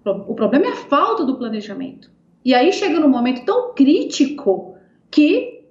O 0.04 0.34
problema 0.34 0.66
é 0.66 0.70
a 0.70 0.76
falta 0.76 1.24
do 1.24 1.36
planejamento. 1.36 2.08
E 2.44 2.54
aí 2.54 2.72
chega 2.72 3.00
num 3.00 3.08
momento 3.08 3.44
tão 3.44 3.74
crítico 3.74 4.76
que 5.10 5.64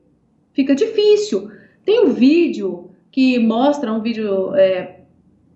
fica 0.52 0.76
difícil. 0.76 1.50
Tem 1.86 2.06
um 2.06 2.10
vídeo 2.10 2.92
que 3.10 3.40
mostra 3.40 3.92
um 3.92 4.02
vídeo 4.02 4.54
é, 4.56 5.00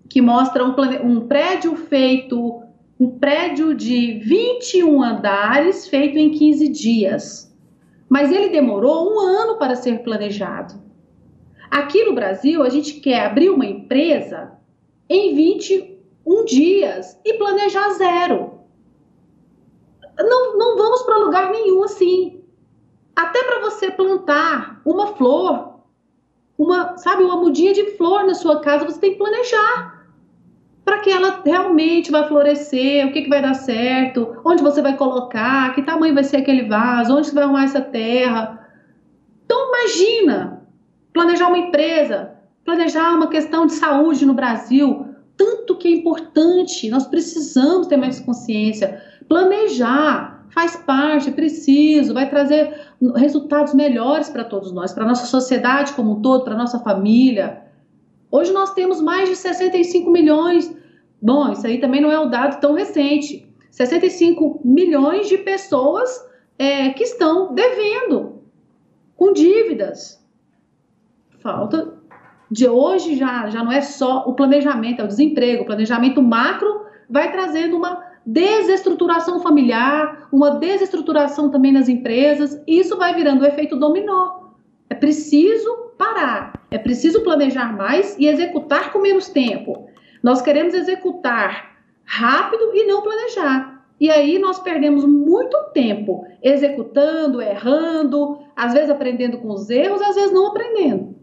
que 0.08 0.22
mostra 0.22 0.64
um, 0.64 0.74
um 1.04 1.28
prédio 1.28 1.76
feito, 1.76 2.62
um 2.98 3.10
prédio 3.10 3.74
de 3.74 4.20
21 4.20 5.02
andares 5.02 5.86
feito 5.86 6.18
em 6.18 6.30
15 6.30 6.68
dias. 6.68 7.54
Mas 8.08 8.32
ele 8.32 8.48
demorou 8.48 9.12
um 9.12 9.20
ano 9.20 9.58
para 9.58 9.76
ser 9.76 10.02
planejado. 10.02 10.74
Aqui 11.70 12.04
no 12.04 12.14
Brasil, 12.14 12.62
a 12.62 12.68
gente 12.68 13.00
quer 13.00 13.26
abrir 13.26 13.50
uma 13.50 13.64
empresa 13.64 14.52
em 15.08 15.34
21 15.34 16.44
dias 16.44 17.18
e 17.24 17.34
planejar 17.34 17.90
zero. 17.90 18.60
Não, 20.18 20.56
não 20.56 20.76
vamos 20.76 21.02
para 21.02 21.16
lugar 21.16 21.50
nenhum 21.50 21.84
assim. 21.84 22.40
Até 23.14 23.42
para 23.44 23.60
você 23.60 23.90
plantar 23.90 24.80
uma 24.84 25.08
flor, 25.08 25.80
uma, 26.56 26.96
sabe, 26.96 27.22
uma 27.22 27.36
mudinha 27.36 27.72
de 27.72 27.96
flor 27.96 28.24
na 28.24 28.34
sua 28.34 28.60
casa, 28.60 28.84
você 28.84 29.00
tem 29.00 29.12
que 29.12 29.18
planejar 29.18 30.02
para 30.84 30.98
que 30.98 31.10
ela 31.10 31.40
realmente 31.44 32.10
vai 32.10 32.26
florescer, 32.26 33.06
o 33.06 33.12
que, 33.12 33.22
que 33.22 33.28
vai 33.28 33.40
dar 33.40 33.54
certo, 33.54 34.40
onde 34.44 34.62
você 34.62 34.82
vai 34.82 34.96
colocar, 34.96 35.74
que 35.74 35.82
tamanho 35.82 36.14
vai 36.14 36.24
ser 36.24 36.38
aquele 36.38 36.64
vaso, 36.64 37.16
onde 37.16 37.28
você 37.28 37.34
vai 37.34 37.44
arrumar 37.44 37.64
essa 37.64 37.80
terra. 37.80 38.68
Então 39.44 39.68
imagina 39.68 40.62
planejar 41.12 41.48
uma 41.48 41.58
empresa, 41.58 42.34
planejar 42.64 43.14
uma 43.14 43.28
questão 43.28 43.66
de 43.66 43.72
saúde 43.72 44.24
no 44.24 44.34
Brasil, 44.34 45.06
tanto 45.36 45.76
que 45.76 45.88
é 45.88 45.90
importante, 45.90 46.88
nós 46.88 47.06
precisamos 47.06 47.86
ter 47.86 47.96
mais 47.96 48.20
consciência. 48.20 49.02
Planejar 49.28 50.46
faz 50.50 50.76
parte, 50.76 51.30
é 51.30 51.32
preciso, 51.32 52.14
vai 52.14 52.28
trazer 52.28 52.78
resultados 53.16 53.74
melhores 53.74 54.28
para 54.28 54.44
todos 54.44 54.70
nós, 54.72 54.92
para 54.92 55.04
a 55.04 55.08
nossa 55.08 55.26
sociedade 55.26 55.94
como 55.94 56.12
um 56.12 56.22
todo, 56.22 56.44
para 56.44 56.54
a 56.54 56.58
nossa 56.58 56.78
família. 56.78 57.62
Hoje 58.30 58.52
nós 58.52 58.72
temos 58.74 59.00
mais 59.00 59.28
de 59.28 59.36
65 59.36 60.10
milhões. 60.10 60.74
Bom, 61.20 61.52
isso 61.52 61.66
aí 61.66 61.78
também 61.78 62.00
não 62.00 62.10
é 62.10 62.20
um 62.20 62.28
dado 62.28 62.60
tão 62.60 62.74
recente. 62.74 63.48
65 63.70 64.60
milhões 64.64 65.28
de 65.28 65.38
pessoas 65.38 66.22
é, 66.58 66.90
que 66.90 67.04
estão 67.04 67.54
devendo, 67.54 68.42
com 69.16 69.32
dívidas 69.32 70.22
falta 71.42 71.92
de 72.52 72.68
hoje 72.68 73.16
já, 73.16 73.48
já 73.48 73.64
não 73.64 73.72
é 73.72 73.80
só 73.80 74.24
o 74.26 74.34
planejamento, 74.34 75.00
é 75.00 75.04
o 75.04 75.08
desemprego. 75.08 75.62
O 75.62 75.66
planejamento 75.66 76.20
macro 76.22 76.82
vai 77.08 77.32
trazendo 77.32 77.78
uma 77.78 78.04
desestruturação 78.26 79.40
familiar, 79.40 80.28
uma 80.30 80.50
desestruturação 80.58 81.50
também 81.50 81.72
nas 81.72 81.88
empresas, 81.88 82.62
e 82.66 82.78
isso 82.78 82.98
vai 82.98 83.14
virando 83.14 83.40
o 83.40 83.46
efeito 83.46 83.74
dominó. 83.74 84.50
É 84.90 84.94
preciso 84.94 85.92
parar, 85.96 86.52
é 86.70 86.76
preciso 86.76 87.22
planejar 87.22 87.74
mais 87.74 88.18
e 88.18 88.26
executar 88.26 88.92
com 88.92 88.98
menos 88.98 89.30
tempo. 89.30 89.88
Nós 90.22 90.42
queremos 90.42 90.74
executar 90.74 91.78
rápido 92.04 92.70
e 92.74 92.84
não 92.84 93.00
planejar. 93.00 93.82
E 93.98 94.10
aí 94.10 94.38
nós 94.38 94.58
perdemos 94.58 95.06
muito 95.06 95.56
tempo 95.72 96.26
executando, 96.42 97.40
errando, 97.40 98.40
às 98.54 98.74
vezes 98.74 98.90
aprendendo 98.90 99.38
com 99.38 99.48
os 99.48 99.70
erros, 99.70 100.02
às 100.02 100.16
vezes 100.16 100.32
não 100.32 100.48
aprendendo 100.48 101.21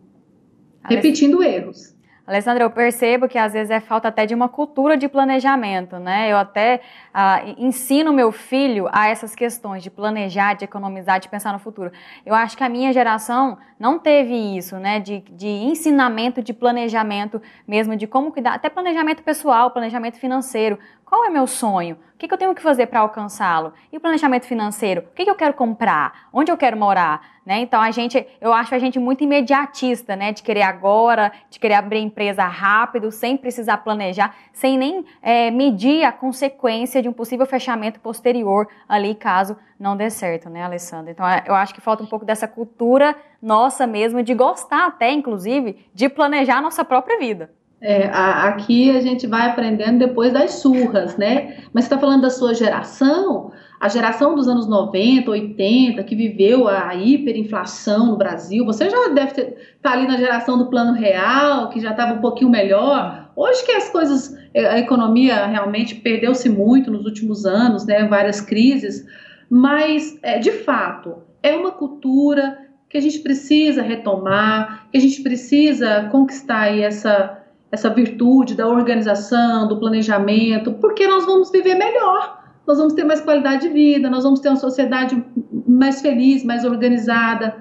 repetindo 0.90 1.44
erros. 1.44 1.96
Alessandra, 2.30 2.64
eu 2.64 2.70
percebo 2.70 3.28
que 3.28 3.40
às 3.40 3.54
vezes 3.54 3.72
é 3.72 3.80
falta 3.80 4.08
até 4.08 4.24
de 4.24 4.36
uma 4.36 4.48
cultura 4.48 4.96
de 4.96 5.08
planejamento, 5.08 5.98
né? 5.98 6.32
Eu 6.32 6.38
até 6.38 6.80
ah, 7.12 7.42
ensino 7.58 8.14
meu 8.14 8.32
filho 8.32 8.88
a 8.92 9.08
essas 9.08 9.34
questões 9.34 9.82
de 9.82 9.90
planejar, 9.90 10.54
de 10.54 10.64
economizar, 10.64 11.20
de 11.20 11.28
pensar 11.28 11.52
no 11.52 11.58
futuro. 11.58 11.92
Eu 12.24 12.36
acho 12.36 12.56
que 12.56 12.64
a 12.64 12.70
minha 12.70 12.94
geração 12.94 13.58
não 13.80 13.98
teve 13.98 14.36
isso, 14.56 14.78
né? 14.78 15.00
De, 15.00 15.22
de 15.32 15.48
ensinamento, 15.48 16.40
de 16.40 16.54
planejamento 16.54 17.42
mesmo, 17.68 17.96
de 17.96 18.06
como 18.06 18.32
cuidar, 18.32 18.54
até 18.54 18.70
planejamento 18.70 19.24
pessoal, 19.24 19.72
planejamento 19.72 20.20
financeiro. 20.20 20.78
Qual 21.10 21.26
é 21.26 21.30
meu 21.32 21.48
sonho? 21.48 21.98
O 22.14 22.18
que, 22.20 22.32
eu 22.32 22.38
tenho 22.38 22.54
que 22.54 22.62
fazer 22.62 22.86
para 22.86 23.00
alcançá-lo? 23.00 23.74
E 23.92 23.98
o 23.98 24.00
planejamento 24.00 24.46
financeiro? 24.46 25.02
O 25.02 25.16
que, 25.16 25.28
eu 25.28 25.34
quero 25.34 25.56
comprar? 25.56 26.28
Onde 26.32 26.52
eu 26.52 26.58
quero 26.58 26.78
morar? 26.78 27.40
Né? 27.44 27.62
Então 27.62 27.82
a 27.82 27.90
gente, 27.90 28.28
eu 28.40 28.54
acho 28.54 28.76
a 28.76 28.78
gente 28.78 29.00
muito 29.00 29.24
imediatista, 29.24 30.16
né? 30.16 30.32
De 30.32 30.44
querer 30.44 30.62
agora, 30.62 31.32
de 31.50 31.58
querer 31.60 31.74
abrir 31.74 32.02
empresa 32.02 32.44
rápido, 32.44 33.12
sem 33.12 33.36
precisar 33.36 33.78
planejar, 33.78 34.36
sem 34.54 34.78
nem 34.78 35.04
é, 35.20 35.50
medir 35.50 36.04
a 36.04 36.12
consequência 36.12 37.02
de 37.02 37.10
um 37.10 37.14
possível 37.14 37.48
fechamento 37.48 38.00
posterior 38.00 38.68
ali, 38.88 39.16
caso 39.16 39.58
não 39.80 39.98
dê 39.98 40.12
certo, 40.12 40.48
né, 40.48 40.62
Alessandra? 40.62 41.10
Então 41.10 41.26
eu 41.48 41.56
acho 41.56 41.74
que 41.74 41.82
falta 41.82 42.04
um 42.04 42.08
pouco 42.08 42.24
dessa 42.24 42.48
cultura 42.48 43.16
nossa 43.42 43.88
mesmo, 43.88 44.22
de 44.22 44.36
gostar 44.36 44.86
até, 44.86 45.12
inclusive, 45.12 45.90
de 45.92 46.08
planejar 46.08 46.58
a 46.58 46.62
nossa 46.62 46.86
própria 46.86 47.18
vida. 47.18 47.50
É, 47.82 48.08
a, 48.08 48.50
aqui 48.50 48.92
a 48.92 49.00
gente 49.00 49.26
vai 49.26 49.48
aprendendo 49.48 50.00
depois 50.00 50.34
das 50.34 50.56
surras, 50.56 51.16
né? 51.18 51.64
Mas 51.74 51.86
você 51.86 51.94
está 51.94 51.98
falando 51.98 52.22
da 52.22 52.30
sua 52.30 52.54
geração, 52.54 53.52
a 53.80 53.88
geração 53.88 54.36
dos 54.36 54.50
anos 54.50 54.68
90, 54.68 55.32
80, 55.32 56.04
que 56.04 56.14
viveu 56.14 56.68
a 56.68 56.94
hiperinflação 56.94 58.08
no 58.08 58.18
Brasil, 58.18 58.66
você 58.66 58.90
já 58.90 59.08
deve 59.08 59.42
estar 59.42 59.54
tá 59.82 59.92
ali 59.94 60.06
na 60.06 60.18
geração 60.18 60.58
do 60.58 60.70
plano 60.70 60.92
real, 60.92 61.70
que 61.70 61.80
já 61.80 61.92
estava 61.92 62.16
um 62.16 62.22
pouquinho 62.22 62.52
melhor. 62.52 63.32
Hoje 63.34 63.66
que 63.66 63.72
as 63.72 63.90
coisas, 63.90 64.38
a 64.54 64.78
economia 64.78 65.46
realmente 65.46 65.96
perdeu-se 65.96 66.50
muito 66.50 66.92
nos 66.92 67.06
últimos 67.06 67.46
anos, 67.46 67.86
né? 67.86 68.04
Várias 68.04 68.42
crises, 68.42 69.06
mas 69.50 70.20
é, 70.22 70.38
de 70.38 70.52
fato 70.52 71.24
é 71.42 71.56
uma 71.56 71.72
cultura 71.72 72.58
que 72.90 72.98
a 72.98 73.02
gente 73.02 73.20
precisa 73.20 73.82
retomar, 73.82 74.88
que 74.92 74.98
a 74.98 75.02
gente 75.02 75.22
precisa 75.22 76.10
conquistar 76.12 76.76
essa 76.78 77.39
essa 77.72 77.90
virtude 77.90 78.56
da 78.56 78.68
organização, 78.68 79.68
do 79.68 79.78
planejamento, 79.78 80.74
porque 80.74 81.08
nós 81.08 81.26
vamos 81.26 81.52
viver 81.52 81.76
melhor, 81.76 82.44
nós 82.66 82.78
vamos 82.78 82.94
ter 82.94 83.04
mais 83.04 83.22
qualidade 83.22 83.68
de 83.68 83.74
vida, 83.74 84.10
nós 84.10 84.24
vamos 84.24 84.40
ter 84.40 84.50
uma 84.50 84.58
sociedade 84.58 85.24
mais 85.68 86.02
feliz, 86.02 86.44
mais 86.44 86.66
organizada, 86.66 87.56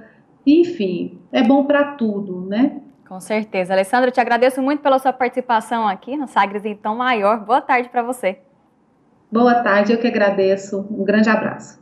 enfim, 0.47 1.19
é 1.31 1.43
bom 1.43 1.65
para 1.65 1.93
tudo, 1.93 2.47
né? 2.47 2.81
Com 3.07 3.21
certeza. 3.21 3.73
Alessandra, 3.73 4.09
eu 4.09 4.13
te 4.13 4.21
agradeço 4.21 4.63
muito 4.63 4.83
pela 4.83 4.99
sua 4.99 5.13
participação 5.13 5.89
aqui 5.89 6.17
no 6.17 6.27
Sagres 6.27 6.65
Então 6.65 6.97
Maior. 6.97 7.45
Boa 7.45 7.61
tarde 7.61 7.89
para 7.89 8.03
você. 8.03 8.39
Boa 9.33 9.63
tarde, 9.63 9.93
eu 9.93 9.99
que 9.99 10.07
agradeço. 10.07 10.87
Um 10.91 11.05
grande 11.05 11.29
abraço. 11.29 11.79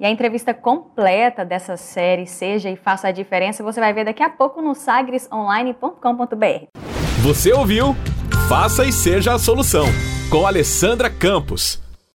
E 0.00 0.04
a 0.04 0.10
entrevista 0.10 0.52
completa 0.52 1.44
dessa 1.44 1.76
série 1.76 2.26
Seja 2.26 2.68
e 2.68 2.76
Faça 2.76 3.08
a 3.08 3.12
Diferença 3.12 3.62
você 3.62 3.80
vai 3.80 3.92
ver 3.92 4.04
daqui 4.04 4.22
a 4.22 4.30
pouco 4.30 4.60
no 4.60 4.74
sagresonline.com.br. 4.74 7.03
Você 7.24 7.54
ouviu? 7.54 7.96
Faça 8.50 8.84
e 8.84 8.92
seja 8.92 9.32
a 9.32 9.38
solução. 9.38 9.86
Com 10.28 10.46
Alessandra 10.46 11.08
Campos. 11.08 11.82